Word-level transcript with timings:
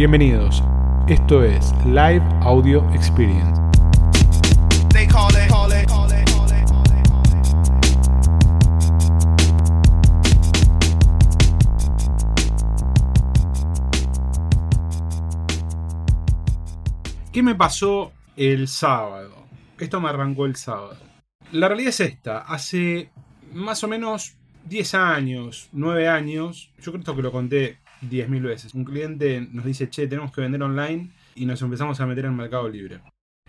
Bienvenidos. 0.00 0.62
Esto 1.08 1.44
es 1.44 1.74
Live 1.84 2.26
Audio 2.40 2.90
Experience. 2.94 3.60
¿Qué 17.30 17.42
me 17.42 17.54
pasó 17.54 18.12
el 18.36 18.68
sábado? 18.68 19.44
Esto 19.78 20.00
me 20.00 20.08
arrancó 20.08 20.46
el 20.46 20.56
sábado. 20.56 20.96
La 21.52 21.68
realidad 21.68 21.90
es 21.90 22.00
esta. 22.00 22.38
Hace 22.38 23.10
más 23.52 23.84
o 23.84 23.88
menos 23.88 24.38
10 24.64 24.94
años, 24.94 25.68
9 25.72 26.08
años, 26.08 26.72
yo 26.80 26.90
creo 26.90 27.14
que 27.14 27.20
lo 27.20 27.32
conté 27.32 27.79
10.000 28.02 28.42
veces. 28.42 28.74
Un 28.74 28.84
cliente 28.84 29.46
nos 29.52 29.64
dice, 29.64 29.90
che, 29.90 30.06
tenemos 30.06 30.32
que 30.32 30.40
vender 30.40 30.62
online 30.62 31.10
y 31.34 31.46
nos 31.46 31.62
empezamos 31.62 32.00
a 32.00 32.06
meter 32.06 32.24
en 32.24 32.32
el 32.32 32.36
mercado 32.36 32.68
libre. 32.68 33.00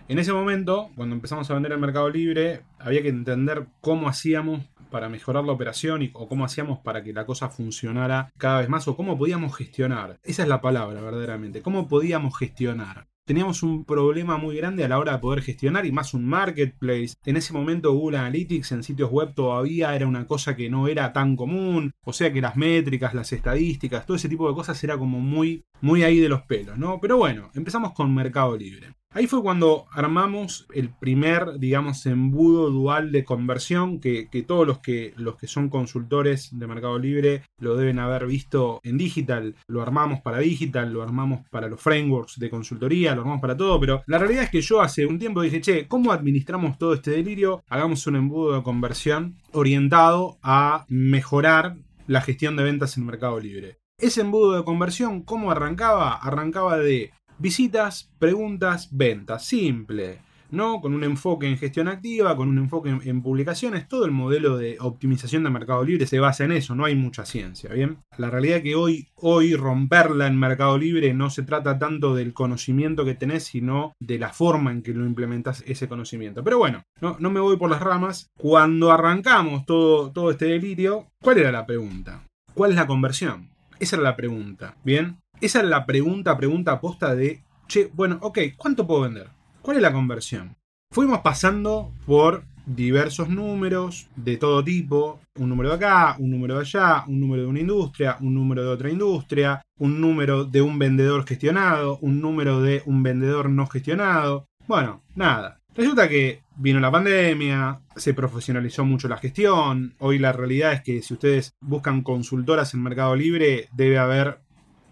En 0.08 0.20
ese 0.20 0.34
momento, 0.34 0.90
cuando 0.96 1.16
empezamos 1.16 1.50
a 1.50 1.54
vender 1.54 1.72
en 1.72 1.80
mercado 1.80 2.10
libre, 2.10 2.62
había 2.80 3.02
que 3.02 3.10
entender 3.10 3.68
cómo 3.80 4.10
hacíamos 4.10 4.66
para 4.90 5.10
mejorar 5.10 5.46
la 5.46 5.54
operación 5.54 6.02
y, 6.02 6.12
o 6.14 6.28
cómo 6.28 6.44
hacíamos 6.44 6.80
para 6.80 7.02
que 7.04 7.14
la 7.14 7.26
cosa 7.26 7.50
funcionara 7.50 8.30
cada 8.38 8.60
vez 8.60 8.70
más 8.70 8.88
o 8.88 8.98
cómo 8.98 9.18
podíamos 9.18 9.56
gestionar. 9.56 10.20
Esa 10.24 10.44
es 10.44 10.50
la 10.50 10.62
palabra 10.62 11.02
verdaderamente. 11.02 11.62
¿Cómo 11.62 11.88
podíamos 11.88 12.38
gestionar? 12.38 13.08
Teníamos 13.32 13.64
un 13.64 13.86
problema 13.86 14.36
muy 14.36 14.58
grande 14.58 14.84
a 14.84 14.90
la 14.90 15.00
hora 15.00 15.14
de 15.14 15.20
poder 15.20 15.42
gestionar 15.42 15.86
y 15.86 15.94
más 15.94 16.14
un 16.14 16.26
marketplace. 16.26 17.14
En 17.24 17.38
ese 17.38 17.54
momento 17.54 17.94
Google 17.94 18.18
Analytics 18.18 18.74
en 18.74 18.84
sitios 18.84 19.10
web 19.10 19.34
todavía 19.34 19.96
era 19.96 20.06
una 20.06 20.28
cosa 20.28 20.54
que 20.54 20.70
no 20.70 20.90
era 20.90 21.14
tan 21.14 21.38
común. 21.38 21.94
O 22.04 22.12
sea 22.12 22.34
que 22.34 22.42
las 22.42 22.58
métricas, 22.58 23.14
las 23.14 23.32
estadísticas, 23.32 24.06
todo 24.06 24.18
ese 24.18 24.28
tipo 24.28 24.50
de 24.50 24.54
cosas 24.54 24.84
era 24.84 24.98
como 24.98 25.22
muy, 25.22 25.64
muy 25.80 26.04
ahí 26.04 26.20
de 26.20 26.28
los 26.28 26.42
pelos, 26.42 26.78
¿no? 26.78 27.00
Pero 27.00 27.16
bueno, 27.16 27.50
empezamos 27.56 27.94
con 27.94 28.14
Mercado 28.14 28.58
Libre. 28.58 28.96
Ahí 29.14 29.28
fue 29.28 29.42
cuando 29.42 29.88
armamos 29.92 30.68
el 30.74 30.90
primer, 30.90 31.60
digamos, 31.60 32.06
embudo 32.06 32.70
dual 32.70 33.12
de 33.12 33.26
conversión 33.26 34.00
que, 34.00 34.30
todos 34.48 34.66
los 34.66 34.80
que, 34.80 35.14
los 35.18 35.36
que 35.36 35.48
son 35.48 35.68
consultores 35.68 36.58
de 36.58 36.66
Mercado 36.66 36.98
Libre 36.98 37.44
lo 37.60 37.76
deben 37.76 38.00
haber 38.00 38.26
visto 38.26 38.80
en 38.84 38.98
digital. 38.98 39.56
Lo 39.68 39.82
armamos 39.82 40.22
para 40.22 40.40
digital, 40.40 40.94
lo 40.94 41.04
armamos 41.04 41.42
para 41.50 41.68
los 41.68 41.82
frameworks 41.82 42.40
de 42.40 42.50
consultoría, 42.50 43.14
lo 43.14 43.22
armamos 43.22 43.42
para 43.42 43.58
todo, 43.58 43.78
pero 43.82 44.02
la 44.08 44.18
realidad 44.18 44.44
es 44.44 44.50
que 44.50 44.62
yo 44.62 44.80
hace 44.80 45.06
un 45.06 45.20
tiempo 45.20 45.42
dije, 45.42 45.60
che, 45.60 45.90
¿cómo 45.90 46.14
administramos 46.14 46.78
todo 46.78 46.94
este 46.94 47.12
delirio? 47.12 47.64
Hagamos 47.68 48.08
un 48.08 48.16
embudo 48.16 48.56
de 48.56 48.64
conversión 48.64 49.36
orientado 49.52 50.38
a 50.42 50.86
mejorar 50.88 51.76
la 52.08 52.22
gestión 52.22 52.56
de 52.56 52.64
ventas 52.64 52.96
en 52.98 53.06
Mercado 53.06 53.42
Libre. 53.42 53.82
Ese 54.02 54.22
embudo 54.22 54.54
de 54.54 54.64
conversión, 54.64 55.22
¿cómo 55.22 55.52
arrancaba? 55.52 56.16
Arrancaba 56.16 56.80
de 56.80 57.12
Visitas, 57.42 58.08
preguntas, 58.20 58.88
ventas. 58.92 59.44
Simple. 59.44 60.20
¿no? 60.52 60.80
Con 60.80 60.94
un 60.94 61.04
enfoque 61.04 61.48
en 61.48 61.58
gestión 61.58 61.88
activa, 61.88 62.36
con 62.36 62.50
un 62.50 62.60
enfoque 62.60 62.90
en, 62.90 63.22
publicaciones, 63.24 63.88
todo 63.88 64.06
el 64.06 64.12
modelo 64.12 64.58
de 64.58 64.78
optimización 64.80 65.44
de 65.44 65.50
Mercado 65.50 65.84
Libre 65.84 66.06
se 66.06 66.20
basa 66.20 66.44
en 66.44 66.52
eso, 66.52 66.76
no 66.76 66.86
hay 66.86 66.94
mucha 66.94 67.26
ciencia, 67.26 67.74
¿bien? 67.74 67.98
La 68.18 68.30
realidad 68.30 68.58
es 68.58 68.64
que 68.64 68.76
hoy, 68.76 69.08
hoy 69.16 69.56
romperla 69.56 70.28
en 70.28 70.38
Mercado 70.38 70.78
Libre 70.78 71.14
no 71.14 71.30
se 71.30 71.44
trata 71.44 71.80
tanto 71.80 72.14
del 72.14 72.34
conocimiento 72.34 73.06
que 73.06 73.16
tenés, 73.16 73.46
sino 73.46 73.94
de 74.00 74.20
la 74.20 74.34
forma 74.34 74.72
en 74.72 74.84
que 74.84 74.94
lo 74.94 75.06
implementas 75.06 75.64
ese 75.66 75.88
conocimiento. 75.88 76.44
Pero 76.44 76.58
bueno, 76.58 76.84
no, 77.00 77.16
no 77.18 77.32
me 77.32 77.40
voy 77.40 77.56
por 77.58 77.72
las 77.72 77.82
ramas. 77.82 78.28
Cuando 78.38 78.92
arrancamos 78.92 79.66
todo, 79.66 80.12
todo 80.12 80.32
este 80.32 80.46
delirio, 80.46 81.08
¿cuál 81.24 81.38
era 81.38 81.52
la 81.52 81.66
pregunta? 81.66 82.24
¿Cuál 82.54 82.72
es 82.72 82.76
la 82.76 82.88
conversión? 82.88 83.50
Esa 83.80 83.96
era 83.96 84.04
la 84.04 84.16
pregunta, 84.18 84.76
¿bien? 84.84 85.21
Esa 85.42 85.62
es 85.62 85.66
la 85.66 85.88
pregunta, 85.88 86.38
pregunta 86.38 86.74
aposta 86.74 87.16
de, 87.16 87.42
che, 87.68 87.90
bueno, 87.96 88.20
ok, 88.22 88.38
¿cuánto 88.56 88.86
puedo 88.86 89.02
vender? 89.02 89.28
¿Cuál 89.64 89.78
es 89.78 89.82
la 89.82 89.92
conversión? 89.92 90.56
Fuimos 90.94 91.22
pasando 91.22 91.92
por 92.06 92.44
diversos 92.68 93.28
números 93.28 94.08
de 94.16 94.38
todo 94.38 94.64
tipo, 94.64 95.20
un 95.40 95.50
número 95.50 95.70
de 95.70 95.76
acá, 95.78 96.16
un 96.20 96.30
número 96.30 96.56
de 96.56 96.62
allá, 96.62 97.06
un 97.08 97.20
número 97.20 97.42
de 97.42 97.48
una 97.48 97.60
industria, 97.60 98.18
un 98.20 98.36
número 98.36 98.62
de 98.62 98.70
otra 98.70 98.92
industria, 98.92 99.64
un 99.80 100.00
número 100.00 100.46
de 100.46 100.62
un 100.62 100.78
vendedor 100.78 101.26
gestionado, 101.26 101.98
un 102.02 102.22
número 102.22 102.62
de 102.62 102.84
un 102.86 103.02
vendedor 103.02 103.50
no 103.50 103.66
gestionado. 103.66 104.46
Bueno, 104.68 105.02
nada. 105.16 105.58
Resulta 105.74 106.08
que 106.08 106.44
vino 106.56 106.80
la 106.80 106.92
pandemia, 106.92 107.82
se 107.96 108.14
profesionalizó 108.14 108.86
mucho 108.86 109.08
la 109.08 109.18
gestión, 109.18 109.96
hoy 109.98 110.20
la 110.20 110.34
realidad 110.34 110.74
es 110.74 110.84
que 110.84 111.02
si 111.02 111.16
ustedes 111.16 111.56
buscan 111.62 112.04
consultoras 112.04 112.76
en 112.76 112.84
Mercado 112.84 113.16
Libre 113.16 113.70
debe 113.72 113.98
haber 113.98 114.42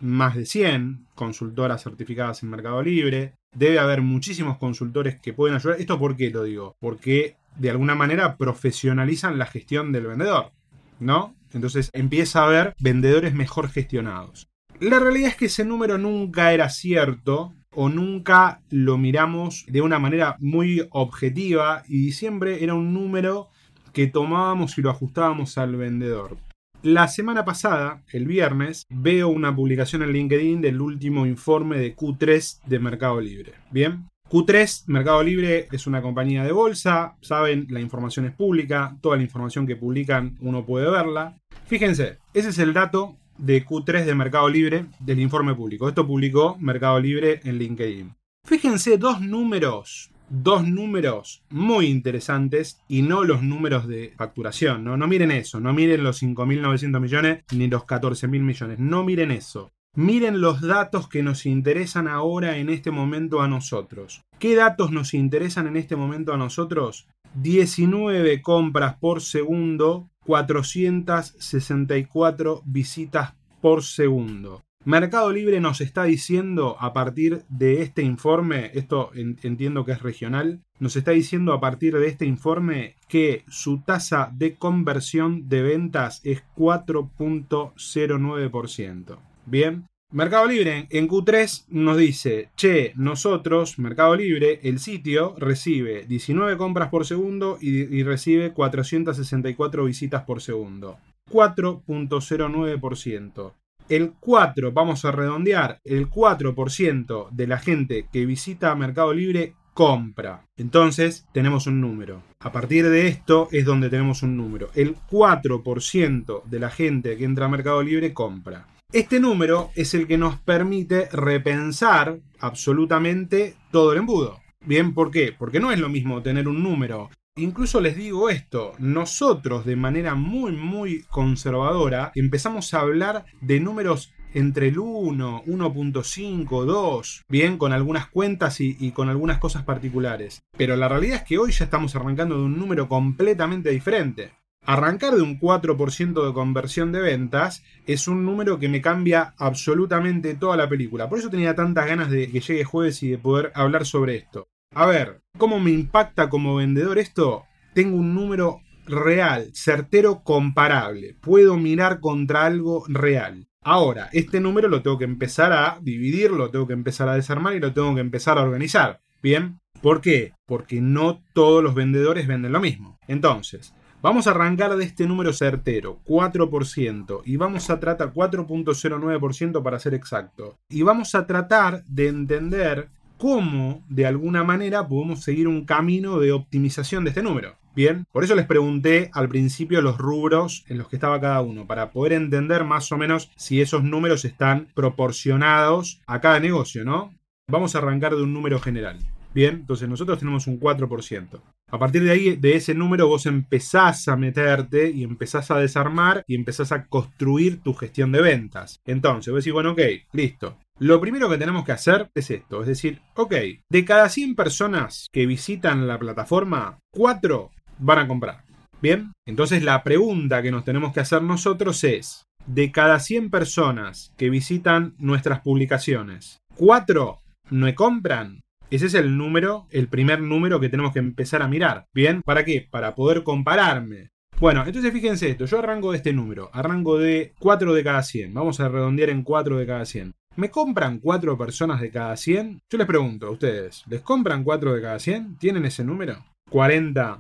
más 0.02 0.36
de 0.36 0.46
100 0.46 1.08
consultoras 1.16 1.84
certificadas 1.84 2.44
en 2.44 2.50
Mercado 2.50 2.82
Libre. 2.82 3.34
Debe 3.56 3.80
haber 3.80 4.02
muchísimos 4.02 4.58
consultores 4.58 5.20
que 5.20 5.34
pueden 5.34 5.56
ayudar. 5.56 5.80
¿Esto 5.80 6.00
por 6.00 6.16
qué 6.16 6.30
lo 6.30 6.44
digo? 6.44 6.76
Porque 6.80 7.36
de 7.58 7.70
alguna 7.70 7.96
manera 7.96 8.38
profesionalizan 8.38 9.38
la 9.38 9.46
gestión 9.46 9.92
del 9.92 10.08
vendedor, 10.08 10.52
¿no? 11.00 11.36
Entonces 11.54 11.90
empieza 11.94 12.42
a 12.42 12.46
haber 12.46 12.74
vendedores 12.80 13.34
mejor 13.34 13.70
gestionados. 13.70 14.48
La 14.80 15.00
realidad 15.00 15.30
es 15.30 15.36
que 15.36 15.46
ese 15.46 15.66
número 15.66 15.98
nunca 15.98 16.54
era 16.54 16.70
cierto 16.70 17.54
o 17.76 17.90
nunca 17.90 18.62
lo 18.70 18.98
miramos 18.98 19.66
de 19.68 19.82
una 19.82 20.00
manera 20.00 20.36
muy 20.40 20.88
objetiva 20.92 21.84
y 21.88 22.14
siempre 22.14 22.64
era 22.64 22.74
un 22.74 22.94
número 22.94 23.50
que 23.94 24.08
tomábamos 24.08 24.78
y 24.78 24.82
lo 24.82 24.90
ajustábamos 24.90 25.58
al 25.58 25.76
vendedor. 25.76 26.38
La 26.82 27.10
semana 27.10 27.44
pasada, 27.44 28.04
el 28.14 28.26
viernes, 28.26 28.86
veo 28.90 29.28
una 29.28 29.54
publicación 29.54 30.02
en 30.02 30.14
LinkedIn 30.14 30.62
del 30.62 30.80
último 30.80 31.26
informe 31.26 31.78
de 31.78 31.94
Q3 31.94 32.62
de 32.66 32.80
Mercado 32.80 33.20
Libre. 33.20 33.52
Bien. 33.70 34.08
Q3, 34.30 34.84
Mercado 34.88 35.22
Libre 35.22 35.68
es 35.74 35.88
una 35.88 36.02
compañía 36.02 36.46
de 36.46 36.54
bolsa, 36.54 37.18
saben, 37.20 37.68
la 37.70 37.82
información 37.82 38.28
es 38.28 38.32
pública, 38.34 38.96
toda 39.02 39.18
la 39.18 39.24
información 39.24 39.68
que 39.68 39.76
publican 39.76 40.38
uno 40.40 40.66
puede 40.66 40.90
verla. 40.90 41.38
Fíjense, 41.66 42.20
ese 42.34 42.50
es 42.50 42.60
el 42.60 42.74
dato 42.74 43.18
de 43.38 43.66
Q3 43.66 44.06
de 44.06 44.16
Mercado 44.16 44.48
Libre 44.48 44.86
del 45.00 45.20
informe 45.20 45.56
público. 45.56 45.90
Esto 45.90 46.08
publicó 46.08 46.56
Mercado 46.62 46.98
Libre 47.02 47.42
en 47.44 47.58
LinkedIn. 47.58 48.16
Fíjense 48.48 48.98
dos 48.98 49.20
números 49.20 50.12
dos 50.30 50.68
números 50.68 51.42
muy 51.50 51.88
interesantes 51.88 52.80
y 52.88 53.02
no 53.02 53.24
los 53.24 53.42
números 53.42 53.88
de 53.88 54.14
facturación. 54.18 54.84
No, 54.84 54.98
no 54.98 55.08
miren 55.08 55.32
eso, 55.32 55.60
no 55.60 55.74
miren 55.74 56.04
los 56.04 56.22
5.900 56.22 57.00
millones 57.00 57.44
ni 57.52 57.68
los 57.68 57.82
14.000 57.84 58.30
millones, 58.42 58.78
no 58.80 59.04
miren 59.04 59.32
eso. 59.32 59.72
Miren 59.96 60.40
los 60.40 60.62
datos 60.62 61.10
que 61.10 61.24
nos 61.24 61.48
interesan 61.48 62.08
ahora 62.08 62.58
en 62.58 62.70
este 62.70 62.92
momento 62.92 63.42
a 63.42 63.48
nosotros. 63.48 64.22
¿Qué 64.38 64.54
datos 64.56 64.92
nos 64.92 65.16
interesan 65.16 65.66
en 65.68 65.78
este 65.78 65.96
momento 65.96 66.32
a 66.32 66.38
nosotros? 66.38 67.08
19 67.34 68.40
compras 68.42 68.96
por 69.00 69.22
segundo, 69.22 70.10
464 70.26 72.62
visitas 72.66 73.36
por 73.62 73.84
segundo. 73.84 74.64
Mercado 74.86 75.34
Libre 75.34 75.60
nos 75.60 75.82
está 75.82 76.06
diciendo 76.06 76.78
a 76.80 76.94
partir 76.94 77.44
de 77.50 77.82
este 77.82 78.02
informe, 78.02 78.72
esto 78.74 79.12
entiendo 79.14 79.84
que 79.84 79.92
es 79.92 80.02
regional, 80.02 80.62
nos 80.80 80.96
está 80.96 81.12
diciendo 81.12 81.52
a 81.52 81.60
partir 81.60 81.98
de 81.98 82.08
este 82.08 82.26
informe 82.26 82.96
que 83.10 83.44
su 83.50 83.82
tasa 83.82 84.32
de 84.34 84.56
conversión 84.56 85.50
de 85.50 85.64
ventas 85.64 86.22
es 86.24 86.46
4.09%. 86.56 89.18
Bien, 89.46 89.86
Mercado 90.14 90.48
Libre 90.48 90.88
en 90.90 91.10
Q3 91.10 91.66
nos 91.68 91.98
dice, 91.98 92.52
che, 92.56 92.94
nosotros, 92.96 93.80
Mercado 93.80 94.16
Libre, 94.16 94.62
el 94.64 94.80
sitio 94.80 95.36
recibe 95.38 96.06
19 96.08 96.56
compras 96.56 96.88
por 96.88 97.06
segundo 97.06 97.58
y, 97.60 97.82
y 97.82 98.04
recibe 98.04 98.54
464 98.54 99.84
visitas 99.84 100.24
por 100.24 100.42
segundo. 100.42 101.00
4.09% 101.30 103.52
el 103.90 104.14
4, 104.20 104.72
vamos 104.72 105.04
a 105.04 105.12
redondear, 105.12 105.80
el 105.84 106.10
4% 106.10 107.30
de 107.32 107.48
la 107.48 107.58
gente 107.58 108.08
que 108.12 108.26
visita 108.26 108.76
Mercado 108.76 109.14
Libre 109.14 109.56
compra. 109.74 110.46
Entonces 110.58 111.26
tenemos 111.34 111.68
un 111.68 111.82
número. 111.82 112.22
A 112.40 112.52
partir 112.52 112.88
de 112.90 113.08
esto 113.08 113.48
es 113.52 113.66
donde 113.66 113.90
tenemos 113.90 114.24
un 114.24 114.38
número. 114.38 114.70
El 114.76 114.96
4% 115.10 116.44
de 116.44 116.60
la 116.60 116.70
gente 116.70 117.18
que 117.18 117.26
entra 117.26 117.46
a 117.46 117.50
Mercado 117.50 117.82
Libre 117.82 118.14
compra. 118.14 118.68
Este 118.92 119.20
número 119.20 119.70
es 119.76 119.94
el 119.94 120.08
que 120.08 120.18
nos 120.18 120.38
permite 120.40 121.10
repensar 121.12 122.20
absolutamente 122.40 123.56
todo 123.72 123.94
el 123.94 124.00
embudo. 124.00 124.40
Bien, 124.66 124.94
¿por 124.94 125.12
qué? 125.12 125.34
Porque 125.38 125.60
no 125.60 125.72
es 125.72 125.80
lo 125.80 125.90
mismo 125.90 126.22
tener 126.22 126.48
un 126.48 126.62
número 126.62 127.10
Incluso 127.36 127.80
les 127.80 127.96
digo 127.96 128.30
esto, 128.30 128.74
nosotros 128.80 129.66
de 129.66 129.78
manera 129.78 130.14
muy 130.14 130.52
muy 130.52 131.04
conservadora 131.04 132.12
empezamos 132.16 132.74
a 132.74 132.82
hablar 132.82 133.26
de 133.40 133.62
números 133.62 134.14
entre 134.34 134.68
el 134.68 134.78
1, 134.78 135.44
1.5, 135.46 136.66
2, 136.66 137.24
bien, 137.30 137.58
con 137.58 137.74
algunas 137.74 138.08
cuentas 138.08 138.60
y, 138.62 138.76
y, 138.80 138.92
con 138.92 139.10
algunas 139.10 139.40
cosas 139.40 139.64
particulares. 139.64 140.44
Pero 140.58 140.76
la 140.76 140.88
realidad 140.88 141.18
es 141.18 141.24
que 141.24 141.38
hoy 141.38 141.52
ya 141.52 141.66
estamos 141.66 141.96
arrancando 141.96 142.38
de 142.38 142.44
un 142.44 142.60
número 142.60 142.88
completamente 142.88 143.70
diferente. 143.72 144.34
arrancar 144.66 145.16
de 145.16 145.24
un 145.24 145.40
4% 145.40 146.28
de 146.28 146.34
conversión 146.34 146.92
de 146.92 147.00
ventas 147.02 147.64
es 147.88 148.08
un 148.08 148.26
número 148.26 148.60
que 148.60 148.70
me 148.70 148.82
cambia 148.82 149.34
absolutamente 149.38 150.36
toda 150.36 150.58
la 150.58 150.70
película. 150.70 151.10
Por 151.10 151.18
eso 151.20 151.30
tenía 151.30 151.56
tantas 151.56 151.88
ganas 151.88 152.12
de 152.12 152.30
que 152.30 152.42
llegue 152.42 152.64
jueves 152.66 153.02
y 153.02 153.10
de 153.10 153.18
poder 153.18 153.52
hablar 153.56 153.86
sobre 153.86 154.18
esto. 154.18 154.48
A 154.76 154.86
ver, 154.86 155.24
¿cómo 155.38 155.60
me 155.60 155.72
impacta 155.72 156.30
como 156.30 156.56
vendedor 156.56 157.00
esto? 157.00 157.46
Tengo 157.74 157.98
un 157.98 158.14
número 158.14 158.62
real, 158.86 159.50
certero, 159.54 160.22
comparable. 160.24 161.16
Puedo 161.20 161.58
mirar 161.58 162.00
contra 162.00 162.46
algo 162.46 162.84
real. 162.88 163.48
Ahora, 163.64 164.10
este 164.14 164.40
número 164.40 164.68
lo 164.68 164.84
tengo 164.84 165.00
que 165.00 165.06
empezar 165.06 165.54
a 165.54 165.80
dividir, 165.82 166.32
lo 166.32 166.52
tengo 166.52 166.68
que 166.68 166.74
empezar 166.74 167.10
a 167.10 167.16
desarmar 167.16 167.56
y 167.56 167.60
lo 167.60 167.74
tengo 167.74 167.96
que 167.96 168.02
empezar 168.02 168.38
a 168.38 168.44
organizar. 168.44 169.02
¿Bien? 169.24 169.60
¿Por 169.82 170.02
qué? 170.02 170.34
Porque 170.46 170.82
no 170.82 171.24
todos 171.34 171.64
los 171.64 171.74
vendedores 171.74 172.28
venden 172.28 172.52
lo 172.52 172.60
mismo. 172.60 173.00
Entonces, 173.08 173.74
Vamos 174.02 174.28
a 174.28 174.32
arrancar 174.32 174.78
de 174.78 174.86
este 174.86 175.06
número 175.06 175.34
certero, 175.34 176.00
4%, 176.06 177.22
y 177.26 177.36
vamos 177.36 177.70
a 177.70 177.82
tratar 177.82 178.14
4.09% 178.14 179.62
para 179.62 179.78
ser 179.78 179.94
exacto. 179.94 180.58
Y 180.70 180.84
vamos 180.84 181.16
a 181.16 181.28
tratar 181.28 181.84
de 181.84 182.08
entender 182.08 182.90
cómo, 183.20 183.84
de 183.90 184.08
alguna 184.08 184.44
manera, 184.44 184.88
podemos 184.88 185.22
seguir 185.22 185.48
un 185.48 185.66
camino 185.66 186.20
de 186.20 186.32
optimización 186.32 187.04
de 187.04 187.10
este 187.10 187.22
número. 187.22 187.58
Bien, 187.76 188.06
por 188.12 188.24
eso 188.24 188.34
les 188.34 188.48
pregunté 188.48 189.12
al 189.14 189.30
principio 189.30 189.82
los 189.82 189.98
rubros 190.00 190.66
en 190.68 190.80
los 190.80 190.88
que 190.88 190.96
estaba 190.96 191.22
cada 191.22 191.42
uno, 191.42 191.68
para 191.68 191.92
poder 191.92 192.14
entender 192.14 192.64
más 192.64 192.92
o 192.92 192.98
menos 192.98 193.30
si 193.36 193.62
esos 193.62 193.84
números 193.84 194.26
están 194.26 194.68
proporcionados 194.74 196.02
a 196.08 196.20
cada 196.20 196.40
negocio, 196.40 196.84
¿no? 196.84 197.14
Vamos 197.48 197.76
a 197.76 197.78
arrancar 197.78 198.16
de 198.16 198.24
un 198.24 198.34
número 198.34 198.60
general. 198.60 198.98
Bien, 199.34 199.56
entonces 199.56 199.88
nosotros 199.88 200.20
tenemos 200.20 200.48
un 200.48 200.60
4%. 200.60 201.42
A 201.72 201.78
partir 201.78 202.04
de 202.04 202.12
ahí, 202.12 202.36
de 202.36 202.56
ese 202.56 202.74
número, 202.74 203.08
vos 203.08 203.28
empezás 203.28 204.08
a 204.08 204.16
meterte 204.16 204.90
y 204.90 205.04
empezás 205.04 205.52
a 205.52 205.60
desarmar 205.60 206.24
y 206.26 206.36
empezás 206.36 206.72
a 206.72 206.86
construir 206.86 207.62
tu 207.62 207.74
gestión 207.76 208.12
de 208.12 208.22
ventas. 208.22 208.80
Entonces, 208.86 209.32
vos 209.32 209.44
decís, 209.44 209.54
bueno, 209.54 209.72
ok, 209.72 209.82
listo. 210.14 210.58
Lo 210.80 211.00
primero 211.00 211.30
que 211.30 211.38
tenemos 211.38 211.66
que 211.66 211.74
hacer 211.74 212.10
es 212.16 212.32
esto, 212.32 212.62
es 212.62 212.68
decir, 212.68 213.02
ok, 213.16 213.34
de 213.70 213.86
cada 213.86 214.08
100 214.08 214.36
personas 214.36 215.08
que 215.12 215.26
visitan 215.26 215.88
la 215.88 216.00
plataforma, 216.00 216.80
4 216.94 217.52
van 217.80 218.00
a 218.00 218.08
comprar. 218.08 218.44
Bien, 218.82 219.12
entonces 219.28 219.62
la 219.62 219.84
pregunta 219.84 220.42
que 220.42 220.52
nos 220.52 220.64
tenemos 220.64 220.94
que 220.94 221.02
hacer 221.02 221.22
nosotros 221.22 221.84
es, 221.84 222.24
de 222.46 222.72
cada 222.72 223.00
100 223.00 223.30
personas 223.30 224.14
que 224.18 224.30
visitan 224.30 224.96
nuestras 224.98 225.42
publicaciones, 225.42 226.40
4 226.56 227.20
no 227.52 227.76
compran, 227.76 228.40
ese 228.76 228.88
es 228.88 228.94
el 228.94 229.18
número, 229.18 229.68
el 229.72 229.88
primer 229.88 230.22
número 230.22 230.60
que 230.60 230.70
tenemos 230.70 230.94
que 230.94 231.00
empezar 231.00 231.42
a 231.42 231.48
mirar. 231.48 231.88
¿Bien? 231.94 232.22
¿Para 232.22 232.46
qué? 232.46 232.68
Para 232.70 232.96
poder 232.96 233.24
compararme. 233.24 234.10
Bueno, 234.40 234.64
entonces 234.66 234.94
fíjense 234.94 235.30
esto, 235.30 235.44
yo 235.44 235.60
arranco 235.60 235.92
de 235.92 235.98
este 235.98 236.14
número, 236.14 236.50
arranco 236.54 236.98
de 236.98 237.34
4 237.40 237.74
de 237.74 237.84
cada 237.84 238.02
100, 238.02 238.34
vamos 238.34 238.62
a 238.62 238.70
redondear 238.70 239.10
en 239.10 239.24
4 239.24 239.58
de 239.58 239.66
cada 239.66 239.84
100. 239.84 240.14
¿Me 240.38 240.50
compran 240.50 241.00
4 241.00 241.38
personas 241.38 241.82
de 241.82 241.92
cada 241.92 242.16
100? 242.16 242.62
Yo 242.70 242.78
les 242.78 242.88
pregunto 242.88 243.28
a 243.28 243.32
ustedes, 243.32 243.84
¿les 243.90 244.00
compran 244.00 244.46
4 244.46 244.76
de 244.76 244.82
cada 244.82 244.98
100? 244.98 245.36
¿Tienen 245.40 245.66
ese 245.66 245.84
número? 245.84 246.24
¿40 246.50 247.20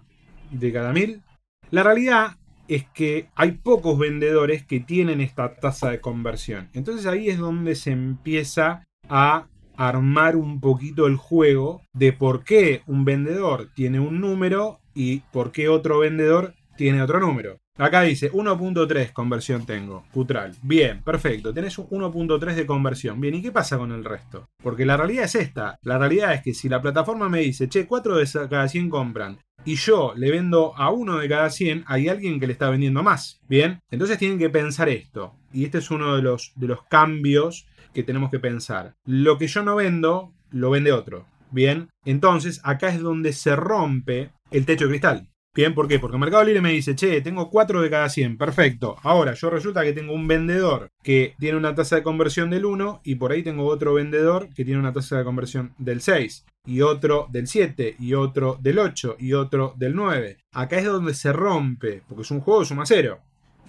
de 0.52 0.72
cada 0.72 0.94
1000? 0.94 1.22
La 1.72 1.84
realidad 1.84 2.38
es 2.70 2.88
que 2.94 3.28
hay 3.36 3.52
pocos 3.52 4.00
vendedores 4.00 4.66
que 4.66 4.80
tienen 4.80 5.20
esta 5.20 5.56
tasa 5.56 5.90
de 5.90 6.00
conversión. 6.00 6.70
Entonces 6.72 7.06
ahí 7.06 7.28
es 7.28 7.38
donde 7.38 7.76
se 7.76 7.92
empieza 7.92 8.86
a 9.10 9.48
armar 9.80 10.36
un 10.36 10.60
poquito 10.60 11.08
el 11.08 11.16
juego 11.16 11.84
de 11.94 12.12
por 12.12 12.44
qué 12.44 12.84
un 12.86 13.06
vendedor 13.06 13.70
tiene 13.74 14.02
un 14.02 14.20
número 14.20 14.82
y 14.94 15.22
por 15.32 15.54
qué 15.54 15.70
otro 15.70 16.00
vendedor 16.00 16.54
tiene 16.76 17.02
otro 17.02 17.22
número. 17.22 17.60
Acá 17.78 18.02
dice 18.02 18.30
1.3 18.30 19.14
conversión 19.14 19.66
tengo, 19.66 20.04
Putral. 20.12 20.52
Bien, 20.64 21.02
perfecto, 21.02 21.54
tenés 21.54 21.80
1.3 21.80 22.56
de 22.56 22.66
conversión. 22.66 23.22
Bien, 23.22 23.36
¿y 23.36 23.42
qué 23.42 23.54
pasa 23.54 23.78
con 23.78 23.94
el 23.94 24.04
resto? 24.04 24.50
Porque 24.62 24.86
la 24.86 24.98
realidad 24.98 25.24
es 25.24 25.36
esta. 25.36 25.80
La 25.84 25.98
realidad 25.98 26.34
es 26.34 26.42
que 26.42 26.54
si 26.54 26.68
la 26.68 26.82
plataforma 26.82 27.30
me 27.30 27.40
dice, 27.40 27.70
che, 27.70 27.88
4 27.88 28.18
de 28.18 28.28
cada 28.50 28.68
100 28.68 28.90
compran, 28.90 29.40
y 29.64 29.76
yo 29.76 30.14
le 30.16 30.30
vendo 30.30 30.76
a 30.76 30.92
uno 30.92 31.20
de 31.20 31.30
cada 31.30 31.50
100, 31.50 31.86
hay 31.88 32.10
alguien 32.10 32.42
que 32.42 32.48
le 32.48 32.54
está 32.54 32.70
vendiendo 32.70 33.02
más. 33.02 33.40
Bien, 33.48 33.80
entonces 33.92 34.18
tienen 34.18 34.40
que 34.40 34.50
pensar 34.50 34.90
esto. 34.90 35.36
Y 35.54 35.64
este 35.64 35.78
es 35.78 35.90
uno 35.90 36.18
de 36.18 36.22
los, 36.22 36.52
de 36.56 36.68
los 36.68 36.84
cambios 36.84 37.66
que 37.94 38.04
tenemos 38.04 38.30
que 38.30 38.40
pensar. 38.40 38.96
Lo 39.06 39.38
que 39.38 39.48
yo 39.48 39.64
no 39.64 39.76
vendo, 39.76 40.34
lo 40.52 40.70
vende 40.70 40.92
otro. 40.92 41.26
Bien, 41.52 41.90
entonces 42.06 42.62
acá 42.64 42.90
es 42.90 43.02
donde 43.02 43.34
se 43.34 43.56
rompe 43.56 44.32
el 44.52 44.66
techo 44.66 44.86
de 44.86 44.92
cristal. 44.92 45.30
Bien, 45.56 45.74
¿por 45.74 45.88
qué? 45.88 45.98
Porque 45.98 46.18
Mercado 46.18 46.44
Libre 46.44 46.62
me 46.62 46.72
dice, 46.72 46.96
che, 46.96 47.22
tengo 47.22 47.50
4 47.50 47.82
de 47.82 47.90
cada 47.90 48.08
100, 48.08 48.38
perfecto. 48.38 48.96
Ahora, 49.02 49.34
yo 49.34 49.50
resulta 49.50 49.84
que 49.84 49.94
tengo 49.94 50.14
un 50.14 50.28
vendedor 50.28 50.90
que 51.04 51.34
tiene 51.40 51.58
una 51.58 51.74
tasa 51.74 51.96
de 51.96 52.04
conversión 52.04 52.52
del 52.52 52.66
1 52.66 53.02
y 53.04 53.16
por 53.16 53.32
ahí 53.32 53.42
tengo 53.42 53.66
otro 53.66 53.96
vendedor 53.96 54.48
que 54.54 54.64
tiene 54.64 54.80
una 54.80 54.94
tasa 54.94 55.18
de 55.18 55.24
conversión 55.24 55.74
del 55.80 56.02
6 56.02 56.46
y 56.68 56.82
otro 56.82 57.28
del 57.32 57.48
7 57.48 57.96
y 58.00 58.14
otro 58.14 58.60
del 58.62 58.78
8 58.78 59.16
y 59.18 59.34
otro 59.34 59.74
del 59.76 59.96
9. 59.96 60.38
Acá 60.54 60.78
es 60.78 60.86
donde 60.86 61.16
se 61.16 61.34
rompe, 61.34 62.04
porque 62.08 62.22
es 62.22 62.32
un 62.32 62.42
juego 62.42 62.60
de 62.60 62.68
suma 62.68 62.86
cero. 62.86 63.20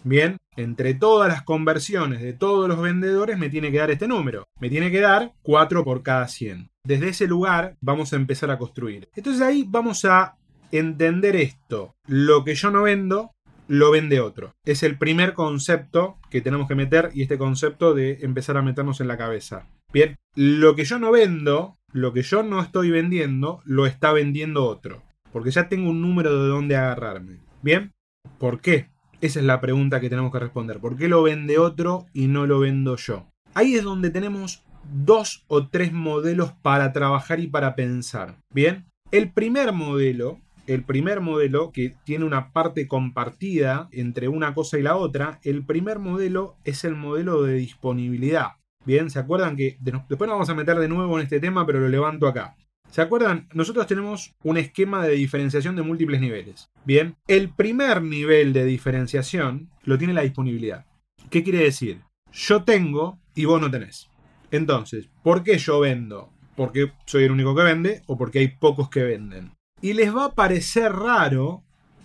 Bien, 0.04 0.36
entre 0.56 0.94
todas 0.94 1.28
las 1.28 1.42
conversiones 1.42 2.20
de 2.20 2.32
todos 2.32 2.68
los 2.68 2.80
vendedores 2.80 3.38
me 3.38 3.48
tiene 3.48 3.70
que 3.70 3.78
dar 3.78 3.90
este 3.90 4.08
número. 4.08 4.44
Me 4.60 4.68
tiene 4.68 4.90
que 4.90 5.00
dar 5.00 5.32
4 5.42 5.84
por 5.84 6.02
cada 6.02 6.28
100. 6.28 6.70
Desde 6.84 7.08
ese 7.08 7.26
lugar 7.26 7.76
vamos 7.80 8.12
a 8.12 8.16
empezar 8.16 8.50
a 8.50 8.58
construir. 8.58 9.08
Entonces 9.14 9.42
ahí 9.42 9.64
vamos 9.66 10.04
a 10.04 10.36
entender 10.72 11.36
esto. 11.36 11.94
Lo 12.06 12.44
que 12.44 12.54
yo 12.54 12.70
no 12.70 12.82
vendo, 12.82 13.32
lo 13.68 13.90
vende 13.90 14.20
otro. 14.20 14.54
Es 14.64 14.82
el 14.82 14.98
primer 14.98 15.34
concepto 15.34 16.18
que 16.30 16.40
tenemos 16.40 16.68
que 16.68 16.74
meter 16.74 17.10
y 17.14 17.22
este 17.22 17.38
concepto 17.38 17.94
de 17.94 18.18
empezar 18.22 18.56
a 18.56 18.62
meternos 18.62 19.00
en 19.00 19.08
la 19.08 19.18
cabeza. 19.18 19.68
Bien, 19.92 20.16
lo 20.34 20.74
que 20.74 20.84
yo 20.84 20.98
no 20.98 21.10
vendo, 21.10 21.76
lo 21.92 22.12
que 22.12 22.22
yo 22.22 22.42
no 22.42 22.60
estoy 22.60 22.90
vendiendo, 22.90 23.60
lo 23.64 23.86
está 23.86 24.12
vendiendo 24.12 24.64
otro. 24.64 25.02
Porque 25.32 25.50
ya 25.50 25.68
tengo 25.68 25.90
un 25.90 26.02
número 26.02 26.42
de 26.42 26.48
dónde 26.48 26.76
agarrarme. 26.76 27.38
Bien, 27.62 27.92
¿por 28.38 28.60
qué? 28.60 28.90
Esa 29.20 29.40
es 29.40 29.44
la 29.44 29.60
pregunta 29.60 30.00
que 30.00 30.08
tenemos 30.08 30.32
que 30.32 30.38
responder. 30.38 30.78
¿Por 30.78 30.96
qué 30.96 31.06
lo 31.06 31.22
vende 31.22 31.58
otro 31.58 32.06
y 32.14 32.28
no 32.28 32.46
lo 32.46 32.58
vendo 32.58 32.96
yo? 32.96 33.26
Ahí 33.52 33.74
es 33.74 33.84
donde 33.84 34.08
tenemos 34.08 34.62
dos 35.04 35.44
o 35.46 35.66
tres 35.66 35.92
modelos 35.92 36.52
para 36.62 36.94
trabajar 36.94 37.38
y 37.38 37.46
para 37.46 37.74
pensar. 37.74 38.36
Bien, 38.54 38.86
el 39.10 39.30
primer 39.30 39.72
modelo, 39.72 40.38
el 40.66 40.84
primer 40.84 41.20
modelo 41.20 41.70
que 41.70 41.94
tiene 42.04 42.24
una 42.24 42.50
parte 42.52 42.88
compartida 42.88 43.90
entre 43.92 44.28
una 44.28 44.54
cosa 44.54 44.78
y 44.78 44.82
la 44.82 44.96
otra, 44.96 45.38
el 45.42 45.66
primer 45.66 45.98
modelo 45.98 46.56
es 46.64 46.84
el 46.84 46.96
modelo 46.96 47.42
de 47.42 47.54
disponibilidad. 47.56 48.52
Bien, 48.86 49.10
¿se 49.10 49.18
acuerdan 49.18 49.54
que 49.54 49.76
después 49.80 50.20
nos 50.20 50.36
vamos 50.36 50.48
a 50.48 50.54
meter 50.54 50.78
de 50.78 50.88
nuevo 50.88 51.18
en 51.18 51.24
este 51.24 51.40
tema, 51.40 51.66
pero 51.66 51.80
lo 51.80 51.88
levanto 51.90 52.26
acá? 52.26 52.56
¿Se 52.90 53.00
acuerdan? 53.00 53.48
Nosotros 53.54 53.86
tenemos 53.86 54.34
un 54.42 54.56
esquema 54.56 55.06
de 55.06 55.14
diferenciación 55.14 55.76
de 55.76 55.82
múltiples 55.82 56.20
niveles. 56.20 56.70
Bien, 56.84 57.16
el 57.28 57.48
primer 57.48 58.02
nivel 58.02 58.52
de 58.52 58.64
diferenciación 58.64 59.70
lo 59.84 59.96
tiene 59.96 60.12
la 60.12 60.22
disponibilidad. 60.22 60.86
¿Qué 61.30 61.44
quiere 61.44 61.60
decir? 61.60 62.00
Yo 62.32 62.64
tengo 62.64 63.20
y 63.36 63.44
vos 63.44 63.60
no 63.60 63.70
tenés. 63.70 64.10
Entonces, 64.50 65.08
¿por 65.22 65.44
qué 65.44 65.58
yo 65.58 65.78
vendo? 65.78 66.32
¿Porque 66.56 66.92
soy 67.06 67.24
el 67.24 67.30
único 67.30 67.54
que 67.54 67.62
vende 67.62 68.02
o 68.06 68.18
porque 68.18 68.40
hay 68.40 68.48
pocos 68.48 68.90
que 68.90 69.04
venden? 69.04 69.52
Y 69.80 69.92
les 69.92 70.14
va 70.14 70.26
a 70.26 70.34
parecer 70.34 70.92
raro, 70.92 71.62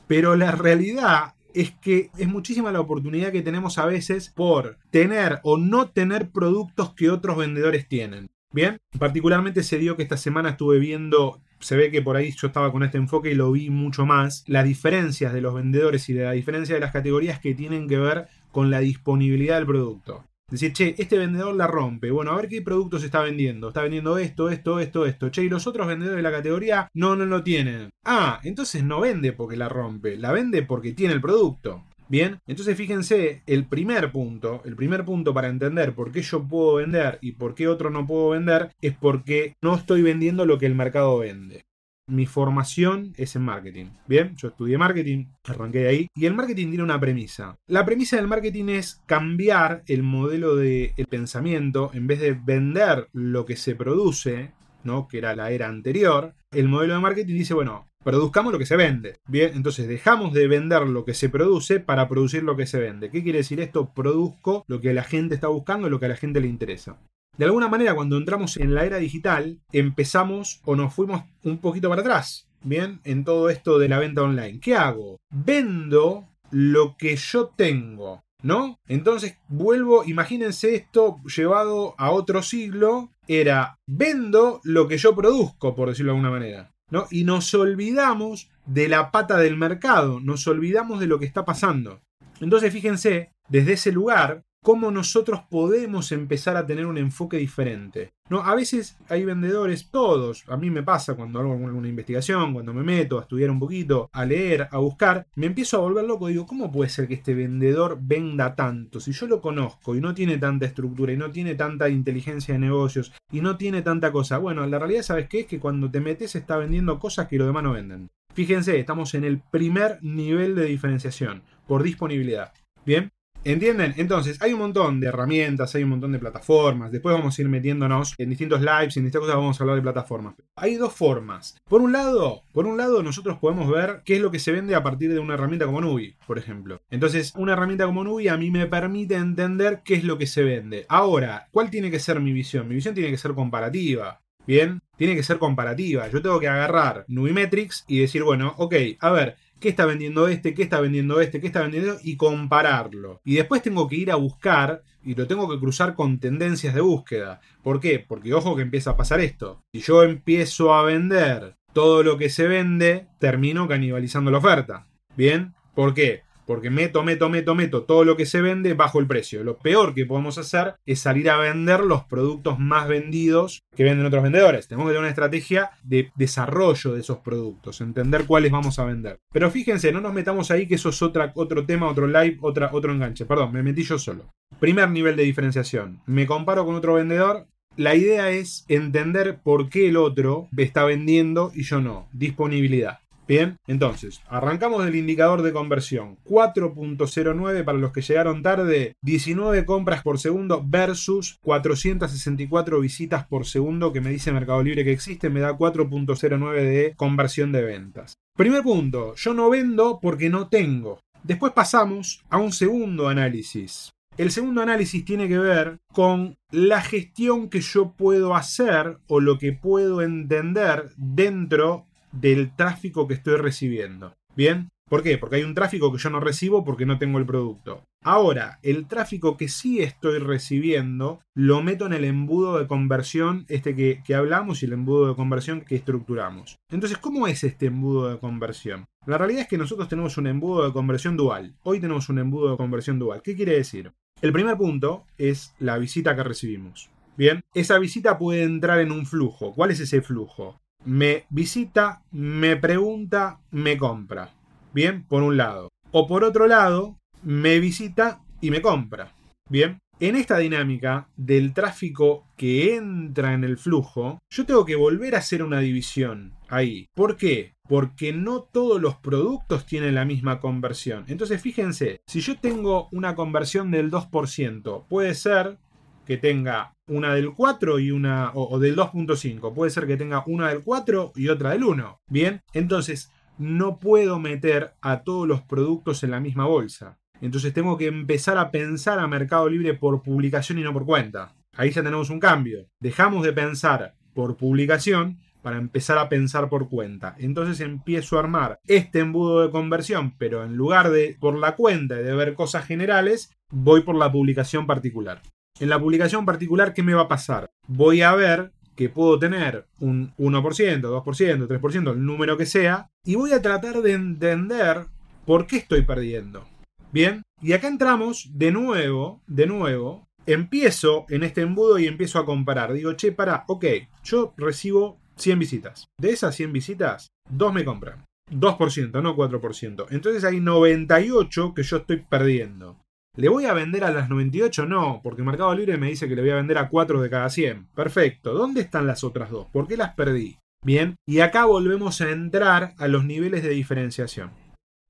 pero 0.08 0.36
la 0.36 0.51
realidad 0.51 1.34
es 1.56 1.72
que 1.72 2.12
es 2.18 2.27
muchísima 2.27 2.72
la 2.72 2.82
oportunidad 2.82 3.32
que 3.32 3.42
tenemos 3.42 3.80
a 3.80 3.86
veces 3.86 4.32
por 4.36 4.77
tener 4.92 5.39
o 5.42 5.58
no 5.58 5.89
tener 5.89 6.30
productos 6.30 6.94
que 6.94 7.10
otros 7.10 7.38
vendedores 7.38 7.88
tienen. 7.88 8.27
Bien, 8.56 8.78
particularmente 8.98 9.64
se 9.64 9.78
dio 9.78 9.98
que 9.98 10.04
esta 10.04 10.16
semana 10.16 10.52
estuve 10.52 10.80
viendo, 10.80 11.42
se 11.60 11.76
ve 11.76 11.92
que 11.92 12.02
por 12.02 12.16
ahí 12.16 12.32
yo 12.32 12.48
estaba 12.48 12.72
con 12.72 12.84
este 12.84 12.98
enfoque 12.98 13.32
y 13.32 13.36
lo 13.36 13.52
vi 13.52 13.70
mucho 13.70 14.06
más, 14.06 14.46
las 14.48 14.64
diferencias 14.64 15.34
de 15.34 15.42
los 15.42 15.54
vendedores 15.54 16.08
y 16.08 16.14
de 16.14 16.24
la 16.24 16.32
diferencia 16.32 16.74
de 16.74 16.80
las 16.80 16.94
categorías 16.94 17.42
que 17.42 17.54
tienen 17.54 17.90
que 17.90 17.98
ver 17.98 18.30
con 18.54 18.72
la 18.72 18.80
disponibilidad 18.80 19.58
del 19.58 19.66
producto. 19.66 20.24
Decir, 20.50 20.72
che, 20.72 20.96
este 20.98 21.18
vendedor 21.18 21.54
la 21.54 21.68
rompe. 21.68 22.12
Bueno, 22.12 22.32
a 22.32 22.38
ver 22.38 22.48
qué 22.48 22.62
productos 22.62 23.04
está 23.04 23.20
vendiendo. 23.22 23.68
Está 23.68 23.82
vendiendo 23.82 24.18
esto, 24.18 24.50
esto, 24.50 24.80
esto, 24.80 25.06
esto. 25.06 25.30
Che, 25.30 25.44
y 25.44 25.50
los 25.50 25.68
otros 25.68 25.86
vendedores 25.88 26.18
de 26.18 26.22
la 26.24 26.32
categoría 26.32 26.88
no, 26.94 27.18
no 27.18 27.26
lo 27.26 27.44
tienen. 27.44 27.90
Ah, 28.06 28.40
entonces 28.44 28.86
no 28.86 29.02
vende 29.02 29.34
porque 29.34 29.58
la 29.58 29.68
rompe. 29.68 30.16
La 30.16 30.32
vende 30.32 30.62
porque 30.62 30.94
tiene 30.94 31.14
el 31.14 31.20
producto. 31.20 31.84
Bien, 32.08 32.40
entonces 32.46 32.78
fíjense, 32.78 33.42
el 33.48 33.66
primer 33.66 34.12
punto, 34.12 34.62
el 34.66 34.76
primer 34.76 35.06
punto 35.06 35.34
para 35.34 35.48
entender 35.48 35.96
por 35.96 36.12
qué 36.12 36.22
yo 36.22 36.48
puedo 36.48 36.76
vender 36.76 37.18
y 37.22 37.34
por 37.34 37.56
qué 37.56 37.68
otro 37.68 37.90
no 37.90 38.06
puedo 38.06 38.30
vender 38.30 38.70
es 38.82 38.96
porque 38.96 39.56
no 39.62 39.76
estoy 39.76 40.04
vendiendo 40.04 40.46
lo 40.46 40.60
que 40.60 40.68
el 40.68 40.76
mercado 40.76 41.18
vende. 41.18 41.66
Mi 42.08 42.28
formación 42.28 43.14
es 43.18 43.36
en 43.36 43.42
marketing. 43.42 43.88
Bien, 44.08 44.36
yo 44.36 44.50
estudié 44.50 44.78
marketing, 44.78 45.26
arranqué 45.44 45.80
de 45.80 45.88
ahí. 45.88 46.08
Y 46.14 46.28
el 46.28 46.36
marketing 46.36 46.68
tiene 46.68 46.84
una 46.84 47.00
premisa. 47.00 47.56
La 47.66 47.84
premisa 47.84 48.18
del 48.18 48.28
marketing 48.28 48.66
es 48.70 49.02
cambiar 49.08 49.82
el 49.88 50.04
modelo 50.04 50.56
de 50.56 50.94
pensamiento. 51.10 51.90
En 51.96 52.06
vez 52.06 52.20
de 52.20 52.34
vender 52.34 53.08
lo 53.12 53.46
que 53.46 53.56
se 53.56 53.74
produce, 53.74 54.52
¿no? 54.84 55.08
que 55.08 55.18
era 55.18 55.36
la 55.36 55.50
era 55.50 55.68
anterior, 55.68 56.36
el 56.52 56.70
modelo 56.70 56.94
de 56.94 57.00
marketing 57.00 57.34
dice, 57.34 57.56
bueno, 57.56 57.88
produzcamos 58.06 58.54
lo 58.54 58.60
que 58.60 58.68
se 58.68 58.78
vende. 58.78 59.18
Bien, 59.28 59.52
entonces 59.56 59.88
dejamos 59.88 60.32
de 60.32 60.48
vender 60.48 60.84
lo 60.84 61.04
que 61.06 61.16
se 61.16 61.28
produce 61.28 61.80
para 61.80 62.08
producir 62.08 62.44
lo 62.44 62.56
que 62.56 62.68
se 62.68 62.80
vende. 62.80 63.10
¿Qué 63.10 63.24
quiere 63.24 63.40
decir 63.40 63.60
esto? 63.60 63.92
Produzco 63.96 64.64
lo 64.68 64.80
que 64.80 64.94
la 64.94 65.04
gente 65.04 65.34
está 65.34 65.48
buscando, 65.48 65.90
lo 65.90 66.00
que 66.00 66.06
a 66.06 66.10
la 66.10 66.16
gente 66.16 66.40
le 66.40 66.48
interesa. 66.48 67.00
De 67.36 67.46
alguna 67.46 67.68
manera, 67.68 67.96
cuando 67.96 68.18
entramos 68.18 68.58
en 68.58 68.76
la 68.76 68.86
era 68.86 68.98
digital, 68.98 69.60
empezamos 69.72 70.62
o 70.66 70.76
nos 70.76 70.94
fuimos 70.94 71.24
un 71.44 71.58
poquito 71.58 71.90
para 71.90 72.02
atrás. 72.02 72.48
Bien, 72.62 73.02
en 73.06 73.26
todo 73.26 73.50
esto 73.50 73.80
de 73.80 73.90
la 73.90 73.98
venta 73.98 74.22
online. 74.22 74.60
¿Qué 74.60 74.76
hago? 74.76 75.18
Vendo 75.32 76.28
lo 76.52 76.96
que 76.98 77.16
yo 77.16 77.48
tengo. 77.56 78.22
¿No? 78.44 78.78
Entonces 78.88 79.40
vuelvo, 79.48 80.04
imagínense 80.06 80.76
esto 80.76 81.18
llevado 81.36 81.96
a 81.98 82.12
otro 82.12 82.44
siglo, 82.44 83.10
era 83.28 83.80
vendo 83.88 84.62
lo 84.64 84.88
que 84.88 85.00
yo 85.00 85.16
produzco, 85.16 85.74
por 85.76 85.90
decirlo 85.90 86.12
de 86.12 86.18
alguna 86.18 86.30
manera. 86.30 86.75
¿No? 86.89 87.08
Y 87.12 87.24
nos 87.24 87.54
olvidamos 87.54 88.50
de 88.65 88.88
la 88.88 89.12
pata 89.12 89.38
del 89.38 89.58
mercado, 89.58 90.20
nos 90.20 90.48
olvidamos 90.48 91.00
de 91.00 91.08
lo 91.08 91.20
que 91.20 91.25
está 91.25 91.46
pasando. 91.46 92.01
Entonces 92.39 92.74
fíjense, 92.74 93.32
desde 93.48 93.74
ese 93.74 93.92
lugar, 93.92 94.44
cómo 94.63 94.89
nosotros 94.89 95.42
podemos 95.50 96.12
empezar 96.12 96.58
a 96.58 96.65
tener 96.65 96.88
un 96.88 96.98
enfoque 96.98 97.38
diferente. 97.38 98.14
No, 98.27 98.39
a 98.39 98.55
veces 98.55 98.98
hay 99.08 99.24
vendedores, 99.24 99.91
todos, 99.91 100.46
a 100.48 100.58
mí 100.58 100.72
me 100.72 100.82
pasa 100.82 101.13
cuando 101.13 101.39
hago 101.39 101.53
alguna 101.53 101.88
investigación, 101.88 102.53
cuando 102.53 102.74
me 102.74 102.82
meto 102.82 103.20
a 103.20 103.22
estudiar 103.22 103.51
un 103.51 103.60
poquito, 103.60 104.10
a 104.12 104.25
leer, 104.25 104.67
a 104.72 104.79
buscar, 104.79 105.27
me 105.36 105.46
empiezo 105.46 105.77
a 105.77 105.82
volver 105.82 106.05
loco, 106.05 106.25
digo, 106.27 106.48
¿cómo 106.48 106.72
puede 106.72 106.89
ser 106.89 107.08
que 107.08 107.13
este 107.13 107.36
vendedor 107.36 108.00
venda 108.01 108.55
tanto? 108.55 109.00
Si 109.00 109.12
yo 109.12 109.27
lo 109.27 109.41
conozco 109.41 109.96
y 109.96 110.01
no 110.01 110.15
tiene 110.15 110.39
tanta 110.39 110.65
estructura 110.65 111.13
y 111.13 111.17
no 111.17 111.29
tiene 111.29 111.53
tanta 111.53 111.88
inteligencia 111.88 112.55
de 112.55 112.60
negocios 112.60 113.13
y 113.32 113.41
no 113.41 113.58
tiene 113.58 113.84
tanta 113.84 114.12
cosa. 114.12 114.39
Bueno, 114.39 114.65
la 114.65 114.79
realidad, 114.79 115.03
¿sabes 115.03 115.29
qué? 115.29 115.41
Es 115.41 115.46
que 115.46 115.60
cuando 115.60 115.91
te 115.91 116.00
metes 116.00 116.36
está 116.36 116.58
vendiendo 116.58 116.98
cosas 116.98 117.27
que 117.27 117.38
los 117.38 117.46
demás 117.46 117.63
no 117.63 117.74
venden. 117.74 118.10
Fíjense, 118.34 118.79
estamos 118.79 119.13
en 119.13 119.24
el 119.24 119.39
primer 119.39 120.00
nivel 120.01 120.55
de 120.55 120.65
diferenciación 120.65 121.44
por 121.67 121.84
disponibilidad. 121.84 122.53
Bien, 122.86 123.12
¿Entienden? 123.46 123.94
Entonces, 123.98 124.42
hay 124.42 124.54
un 124.54 124.60
montón 124.60 125.00
de 125.00 125.06
herramientas, 125.06 125.75
hay 125.75 125.84
un 125.84 125.92
montón 125.92 126.12
de 126.12 126.18
plataformas. 126.18 126.92
Después 126.92 127.16
vamos 127.16 127.38
a 127.38 127.42
ir 127.44 127.48
metiéndonos 127.48 128.16
en 128.18 128.30
distintos 128.30 128.60
lives, 128.60 128.98
en 128.98 129.04
distintas 129.04 129.20
cosas 129.20 129.36
vamos 129.36 129.62
a 129.62 129.64
hablar 129.64 129.75
de 129.75 129.84
plataformas. 129.84 130.34
Hay 130.56 130.78
dos 130.78 130.92
formas. 130.94 131.56
Por 131.70 131.84
un 131.84 131.92
lado, 131.92 132.42
por 132.54 132.66
un 132.66 132.75
lado, 132.75 133.04
nosotros 133.04 133.38
podemos 133.38 133.70
ver 133.70 134.02
qué 134.04 134.16
es 134.16 134.22
lo 134.22 134.32
que 134.32 134.40
se 134.40 134.52
vende 134.52 134.74
a 134.74 134.82
partir 134.82 135.14
de 135.14 135.20
una 135.20 135.36
herramienta 135.36 135.68
como 135.68 135.80
Nubi, 135.80 136.16
por 136.25 136.40
ejemplo. 136.40 136.82
Entonces, 136.90 137.34
una 137.36 137.54
herramienta 137.54 137.86
como 137.86 138.04
Nubi 138.04 138.30
a 138.30 138.38
mí 138.38 138.50
me 138.50 138.66
permite 138.66 139.14
entender 139.14 139.82
qué 139.86 139.94
es 139.94 140.04
lo 140.04 140.18
que 140.18 140.25
se 140.25 140.42
vende. 140.42 140.88
Ahora, 140.90 141.48
¿cuál 141.52 141.70
tiene 141.70 141.92
que 141.92 142.00
ser 142.00 142.20
mi 142.22 142.34
visión? 142.34 142.68
Mi 142.68 142.74
visión 142.74 142.96
tiene 142.96 143.12
que 143.12 143.18
ser 143.18 143.36
comparativa. 143.36 144.22
Bien, 144.48 144.80
tiene 144.98 145.16
que 145.16 145.24
ser 145.24 145.38
comparativa. 145.38 146.08
Yo 146.10 146.22
tengo 146.22 146.40
que 146.40 146.48
agarrar 146.48 147.06
Nubimetrics 147.08 147.84
y 147.88 148.00
decir, 148.00 148.24
bueno, 148.24 148.54
ok, 148.58 148.75
a 149.00 149.12
ver, 149.12 149.36
qué 149.60 149.70
está 149.70 149.86
vendiendo 149.86 150.28
este, 150.28 150.54
qué 150.54 150.64
está 150.64 150.80
vendiendo 150.80 151.22
este, 151.22 151.40
qué 151.40 151.48
está 151.48 151.62
vendiendo 151.62 151.98
y 152.04 152.18
compararlo. 152.18 153.22
Y 153.24 153.36
después 153.36 153.62
tengo 153.62 153.88
que 153.88 153.96
ir 153.96 154.12
a 154.12 154.16
buscar 154.16 154.84
y 155.04 155.16
lo 155.16 155.28
tengo 155.28 155.50
que 155.50 155.60
cruzar 155.60 155.96
con 155.96 156.20
tendencias 156.20 156.74
de 156.74 156.82
búsqueda. 156.82 157.40
¿Por 157.64 157.80
qué? 157.80 158.00
Porque 158.00 158.34
ojo 158.34 158.56
que 158.56 158.64
empieza 158.64 158.92
a 158.92 158.98
pasar 158.98 159.20
esto. 159.20 159.64
Si 159.74 159.82
yo 159.82 160.04
empiezo 160.04 160.74
a 160.74 160.84
vender 160.84 161.56
todo 161.74 162.04
lo 162.04 162.18
que 162.18 162.30
se 162.30 162.48
vende, 162.48 163.08
termino 163.20 163.68
canibalizando 163.68 164.32
la 164.32 164.40
oferta. 164.40 164.88
¿Bien? 165.16 165.54
¿Por 165.74 165.94
qué? 165.94 166.25
Porque 166.46 166.70
meto, 166.70 167.04
meto, 167.04 167.30
meto, 167.30 167.56
meto 167.56 167.84
todo 167.84 168.04
lo 168.04 168.16
que 168.16 168.25
se 168.25 168.42
vende 168.42 168.74
bajo 168.74 169.00
el 169.00 169.08
precio. 169.08 169.44
Lo 169.44 169.58
peor 169.58 169.94
que 169.94 170.06
podemos 170.06 170.38
hacer 170.38 170.75
es 170.86 171.00
salir 171.00 171.30
a 171.30 171.38
vender 171.38 171.82
los 171.82 172.04
productos 172.04 172.60
más 172.60 172.88
vendidos 172.88 173.64
que 173.75 173.84
venden 173.84 174.06
otros 174.06 174.24
vendedores. 174.24 174.68
Tenemos 174.68 174.86
que 174.88 174.92
tener 174.92 175.02
una 175.02 175.10
estrategia 175.10 175.72
de 175.84 176.12
desarrollo 176.16 176.94
de 176.94 177.02
esos 177.02 177.18
productos, 177.20 177.82
entender 177.82 178.25
cuáles 178.25 178.52
vamos 178.52 178.80
a 178.80 178.86
vender. 178.86 179.20
Pero 179.32 179.52
fíjense, 179.52 179.92
no 179.92 180.02
nos 180.02 180.14
metamos 180.14 180.52
ahí 180.52 180.68
que 180.68 180.75
eso 180.75 180.90
es 180.90 181.02
otro 181.02 181.66
tema, 181.66 181.90
otro 181.90 182.08
live, 182.08 182.38
otra, 182.42 182.70
otro 182.74 182.92
enganche. 182.92 183.25
Perdón, 183.25 183.54
me 183.54 183.64
metí 183.64 183.84
yo 183.84 183.98
solo. 183.98 184.34
Primer 184.60 184.90
nivel 184.90 185.16
de 185.16 185.24
diferenciación. 185.24 186.02
Me 186.06 186.25
comparo 186.25 186.66
con 186.66 186.75
otro 186.75 186.94
vendedor, 186.94 187.48
la 187.78 187.94
idea 187.94 188.30
es 188.30 188.64
entender 188.70 189.40
por 189.44 189.70
qué 189.70 189.90
el 189.90 189.98
otro 189.98 190.48
está 190.56 190.86
vendiendo 190.86 191.52
y 191.54 191.64
yo 191.64 191.82
no. 191.82 192.08
Disponibilidad. 192.14 193.00
Bien, 193.27 193.58
entonces, 193.65 194.22
arrancamos 194.27 194.86
del 194.86 194.96
indicador 194.96 195.41
de 195.41 195.51
conversión. 195.51 196.17
4.09 196.25 197.63
para 197.63 197.77
los 197.79 197.91
que 197.91 198.01
llegaron 198.01 198.44
tarde, 198.44 198.94
19 199.01 199.65
compras 199.65 200.03
por 200.03 200.20
segundo 200.20 200.63
versus 200.63 201.39
464 201.41 202.79
visitas 202.79 203.25
por 203.25 203.48
segundo 203.48 203.91
que 203.91 204.01
me 204.01 204.12
dice 204.12 204.32
Mercado 204.32 204.62
Libre 204.62 204.84
que 204.84 204.91
existe, 204.91 205.32
me 205.32 205.39
da 205.39 205.58
4.09 205.58 206.53
de 206.53 206.94
conversión 206.96 207.51
de 207.51 207.63
ventas. 207.63 208.13
Primer 208.38 208.62
punto, 208.62 209.15
yo 209.15 209.34
no 209.34 209.50
vendo 209.50 210.00
porque 210.00 210.29
no 210.29 210.48
tengo. 210.48 211.00
Después 211.24 211.53
pasamos 211.53 212.24
a 212.29 212.38
un 212.38 212.51
segundo 212.51 213.08
análisis. 213.08 213.89
El 214.17 214.32
segundo 214.32 214.62
análisis 214.62 215.03
tiene 215.03 215.27
que 215.27 215.39
ver 215.39 215.77
con 215.91 216.38
la 216.51 216.82
gestión 216.82 217.50
que 217.50 217.60
yo 217.60 217.94
puedo 217.98 218.36
hacer 218.36 219.00
o 219.08 219.20
lo 219.20 219.39
que 219.39 219.51
puedo 219.51 220.01
entender 220.01 220.91
dentro 220.96 221.88
del 222.15 222.55
tráfico 222.55 223.07
que 223.07 223.13
estoy 223.13 223.38
recibiendo. 223.38 224.15
¿Bien? 224.36 224.69
¿Por 224.88 225.01
qué? 225.01 225.17
Porque 225.17 225.38
hay 225.38 225.43
un 225.43 225.55
tráfico 225.55 225.91
que 225.91 225.98
yo 225.98 226.12
no 226.12 226.19
recibo 226.19 226.63
porque 226.63 226.86
no 226.86 227.00
tengo 227.00 227.17
el 227.17 227.25
producto. 227.25 227.84
Ahora, 228.03 228.60
el 228.62 228.88
tráfico 228.88 229.36
que 229.36 229.48
sí 229.48 229.81
estoy 229.81 230.19
recibiendo 230.19 231.22
lo 231.34 231.63
meto 231.63 231.88
en 231.88 231.93
el 231.93 232.03
embudo 232.03 232.60
de 232.60 232.67
conversión, 232.67 233.45
este 233.48 233.75
que, 233.75 234.03
que, 234.05 234.13
hablamos 234.13 234.62
y 234.62 234.67
el 234.67 234.74
embudo 234.74 235.07
de 235.07 235.15
conversión 235.15 235.62
que 235.62 235.75
estructuramos. 235.75 236.57
Entonces, 236.69 237.00
¿cómo 237.00 237.25
es 237.25 237.43
este 237.43 237.65
embudo 237.65 238.10
de 238.10 238.19
conversión? 238.19 238.86
La 239.07 239.17
realidad 239.17 239.41
es 239.41 239.48
que 239.48 239.57
nosotros 239.57 239.88
tenemos 239.88 240.17
un 240.19 240.27
embudo 240.27 240.67
de 240.67 240.74
conversión 240.74 241.17
dual. 241.17 241.55
Hoy 241.63 241.79
tenemos 241.79 242.10
un 242.10 242.19
embudo 242.19 242.51
de 242.51 242.57
conversión 242.57 243.00
dual. 243.00 243.24
¿Qué 243.24 243.36
quiere 243.36 243.53
decir? 243.53 243.91
El 244.22 244.34
primer 244.34 244.55
punto 244.55 245.05
es 245.17 245.55
la 245.57 245.79
visita 245.79 246.15
que 246.15 246.24
recibimos. 246.24 246.91
Bien, 247.17 247.43
esa 247.53 247.79
visita 247.79 248.19
puede 248.19 248.43
entrar 248.43 248.79
en 248.79 248.91
un 248.91 249.05
flujo. 249.05 249.53
¿Cuál 249.53 249.72
es 249.72 249.79
ese 249.79 250.01
flujo? 250.01 250.62
Me 250.86 251.25
visita, 251.30 252.04
me 252.12 252.56
pregunta, 252.56 253.39
me 253.51 253.77
compra. 253.77 254.30
Bien, 254.74 255.04
por 255.04 255.24
un 255.24 255.38
lado. 255.38 255.70
O 255.92 256.08
por 256.08 256.24
otro 256.24 256.48
lado, 256.48 256.98
me 257.24 257.60
visita 257.60 258.22
y 258.42 258.51
me 258.51 258.62
compra. 258.62 259.15
Bien, 259.50 259.80
en 260.00 260.15
esta 260.15 260.38
dinámica 260.38 261.08
del 261.15 261.54
tráfico 261.54 262.27
que 262.36 262.75
entra 262.75 263.34
en 263.34 263.44
el 263.44 263.58
flujo, 263.58 264.20
yo 264.30 264.46
tengo 264.46 264.65
que 264.65 264.75
volver 264.75 265.15
a 265.15 265.20
hacer 265.20 265.42
una 265.42 265.60
división 265.60 266.34
ahí. 266.50 266.88
¿Por 266.94 267.15
qué? 267.15 267.54
Porque 267.68 268.12
no 268.12 268.42
todos 268.42 268.82
los 268.82 268.98
productos 268.98 269.65
tienen 269.65 269.96
la 269.96 270.06
misma 270.06 270.39
conversión. 270.39 271.06
Entonces 271.08 271.42
fíjense, 271.42 272.01
si 272.08 272.20
yo 272.20 272.38
tengo 272.38 272.89
una 272.92 273.15
conversión 273.15 273.72
del 273.72 273.89
2%, 273.89 274.86
puede 274.88 275.15
ser 275.15 275.58
que 276.06 276.18
tenga 276.18 276.75
una 276.88 277.13
del 277.13 277.34
4 277.34 277.80
y 277.80 277.92
una, 277.92 278.32
o, 278.34 278.60
del 278.60 278.75
2.5. 278.75 279.54
Puede 279.54 279.72
ser 279.72 279.88
que 279.88 279.98
tenga 279.98 280.24
una 280.27 280.50
del 280.50 280.63
4 280.63 281.13
y 281.15 281.30
otra 281.30 281.51
del 281.51 281.63
1. 281.63 282.01
Bien, 282.08 282.42
entonces 282.54 283.12
no 283.38 283.80
puedo 283.80 284.20
meter 284.20 284.74
a 284.82 285.04
todos 285.04 285.27
los 285.27 285.42
productos 285.42 286.04
en 286.04 286.12
la 286.12 286.20
misma 286.20 286.46
bolsa. 286.46 286.98
Entonces 287.22 287.54
tengo 287.54 287.77
que 287.77 287.88
empezar 287.88 288.38
a 288.38 288.51
pensar 288.51 289.00
a 289.00 289.08
Mercado 289.08 289.50
Libre 289.50 289.74
por 289.74 290.01
publicación 290.01 290.60
y 290.60 290.63
no 290.63 290.74
por 290.74 290.86
cuenta. 290.86 291.34
Ahí 291.56 291.72
ya 291.72 291.84
tenemos 291.84 292.10
un 292.10 292.20
cambio. 292.20 292.68
Dejamos 292.80 293.24
de 293.24 293.34
pensar 293.34 293.96
por 294.13 294.38
publicación 294.38 295.20
para 295.42 295.58
empezar 295.58 295.98
a 295.98 296.10
pensar 296.10 296.50
por 296.50 296.70
cuenta. 296.70 297.15
Entonces 297.20 297.60
empiezo 297.62 298.18
a 298.18 298.22
armar 298.22 298.60
este 298.65 299.00
embudo 299.00 299.42
de 299.42 299.51
conversión, 299.51 300.15
pero 300.18 300.44
en 300.44 300.56
lugar 300.56 300.89
de 300.89 301.18
por 301.20 301.38
la 301.38 301.56
cuenta 301.56 302.00
y 302.00 302.04
de 302.04 302.15
ver 302.15 302.34
cosas 302.34 302.65
generales, 302.65 303.32
voy 303.51 303.82
por 303.82 303.96
la 303.96 304.12
publicación 304.12 304.65
particular. 304.65 305.22
En 305.58 305.70
la 305.70 305.80
publicación 305.80 306.26
particular, 306.26 306.74
¿qué 306.74 306.84
me 306.84 306.94
va 306.94 307.04
a 307.04 307.08
pasar? 307.08 307.50
Voy 307.68 308.02
a 308.02 308.14
ver 308.14 308.52
que 308.76 308.90
puedo 308.90 309.18
tener 309.18 309.68
un 309.80 310.14
1%, 310.18 310.82
2%, 310.82 311.48
3%, 311.48 311.92
el 311.92 312.06
número 312.06 312.36
que 312.36 312.46
sea, 312.46 312.90
y 313.06 313.16
voy 313.16 313.32
a 313.32 313.42
tratar 313.42 313.82
de 313.82 313.94
entender 313.94 314.88
por 315.26 315.48
qué 315.48 315.58
estoy 315.58 315.84
perdiendo. 315.84 316.46
Bien, 316.92 317.22
y 317.42 317.54
acá 317.54 317.70
entramos 317.70 318.30
de 318.34 318.52
nuevo, 318.52 319.22
de 319.28 319.48
nuevo, 319.48 320.08
empiezo 320.26 321.06
en 321.08 321.24
este 321.24 321.42
embudo 321.42 321.80
y 321.80 321.88
empiezo 321.88 322.20
a 322.20 322.26
comparar. 322.26 322.74
Digo, 322.74 322.92
che, 322.94 323.14
para, 323.14 323.46
ok, 323.48 323.66
yo 324.04 324.34
recibo 324.36 325.00
100 325.16 325.40
visitas. 325.40 325.86
De 325.98 326.10
esas 326.10 326.36
100 326.36 326.52
visitas, 326.52 327.08
2 327.30 327.54
me 327.54 327.64
compran. 327.64 328.04
2%, 328.30 329.02
no 329.02 329.16
4%. 329.16 329.86
Entonces 329.90 330.24
hay 330.26 330.42
98 330.42 331.54
que 331.54 331.64
yo 331.64 331.78
estoy 331.78 332.04
perdiendo. 332.10 332.78
¿Le 333.17 333.29
voy 333.29 333.45
a 333.45 333.53
vender 333.53 333.86
a 333.86 333.91
las 333.91 334.10
98? 334.10 334.65
No, 334.65 335.00
porque 335.01 335.24
Mercado 335.24 335.55
Libre 335.55 335.77
me 335.77 335.88
dice 335.88 336.10
que 336.10 336.15
le 336.15 336.22
voy 336.22 336.31
a 336.31 336.36
vender 336.36 336.57
a 336.57 336.67
4 336.67 337.01
de 337.01 337.10
cada 337.10 337.29
100. 337.29 337.67
Perfecto. 337.74 338.34
¿Dónde 338.34 338.60
están 338.60 338.88
las 338.88 339.05
otras 339.05 339.29
dos? 339.29 339.48
¿Por 339.53 339.67
qué 339.67 339.77
las 339.77 339.93
perdí? 339.93 340.38
Bien, 340.65 340.95
y 341.07 341.19
acá 341.19 341.45
volvemos 341.45 342.01
a 342.01 342.12
entrar 342.12 342.74
a 342.77 342.88
los 342.89 343.05
niveles 343.05 343.41
de 343.41 343.50
diferenciación. 343.50 344.31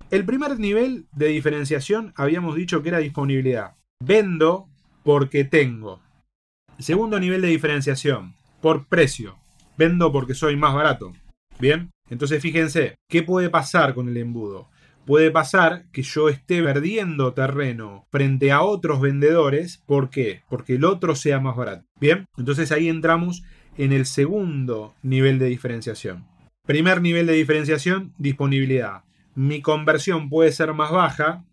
El 0.10 0.26
primer 0.26 0.60
nivel 0.60 1.06
de 1.12 1.28
diferenciación 1.28 2.14
habíamos 2.16 2.56
dicho 2.56 2.82
que 2.82 2.90
era 2.90 2.98
disponibilidad. 2.98 3.76
Vendo 4.04 4.70
porque 5.04 5.44
tengo. 5.44 6.02
Segundo 6.80 7.20
nivel 7.20 7.42
de 7.42 7.50
diferenciación, 7.50 8.34
por 8.60 8.88
precio. 8.88 9.38
Vendo 9.78 10.12
porque 10.12 10.34
soy 10.34 10.56
más 10.56 10.74
barato. 10.74 11.14
Bien, 11.60 11.92
Entonces 12.10 12.42
fíjense, 12.42 12.96
¿qué 13.10 13.24
puede 13.24 13.50
pasar 13.50 13.94
con 13.94 14.10
el 14.10 14.18
embudo? 14.18 14.68
Puede 15.06 15.30
pasar 15.30 15.86
que 15.92 16.02
yo 16.02 16.30
esté 16.30 16.64
perdiendo 16.64 17.34
terreno 17.34 18.08
frente 18.12 18.52
a 18.52 18.64
otros 18.64 19.02
vendedores. 19.02 19.84
¿Por 19.86 20.10
qué? 20.10 20.42
Porque 20.50 20.76
el 20.76 20.86
otro 20.86 21.16
sea 21.16 21.40
más 21.40 21.56
barato. 21.56 21.86
Bien, 22.00 22.26
entonces 22.38 22.72
ahí 22.72 22.90
entramos 22.90 23.44
en 23.78 23.92
el 23.94 24.08
segundo 24.08 24.96
nivel 25.04 25.38
de 25.38 25.46
diferenciación. 25.46 26.26
Primer 26.66 27.02
nivel 27.02 27.28
de 27.28 27.34
diferenciación, 27.34 28.14
disponibilidad. 28.18 29.04
Mi 29.36 29.62
conversión 29.62 30.30
puede 30.30 30.52
ser 30.52 30.74
más 30.74 30.92
baja, 30.92 31.44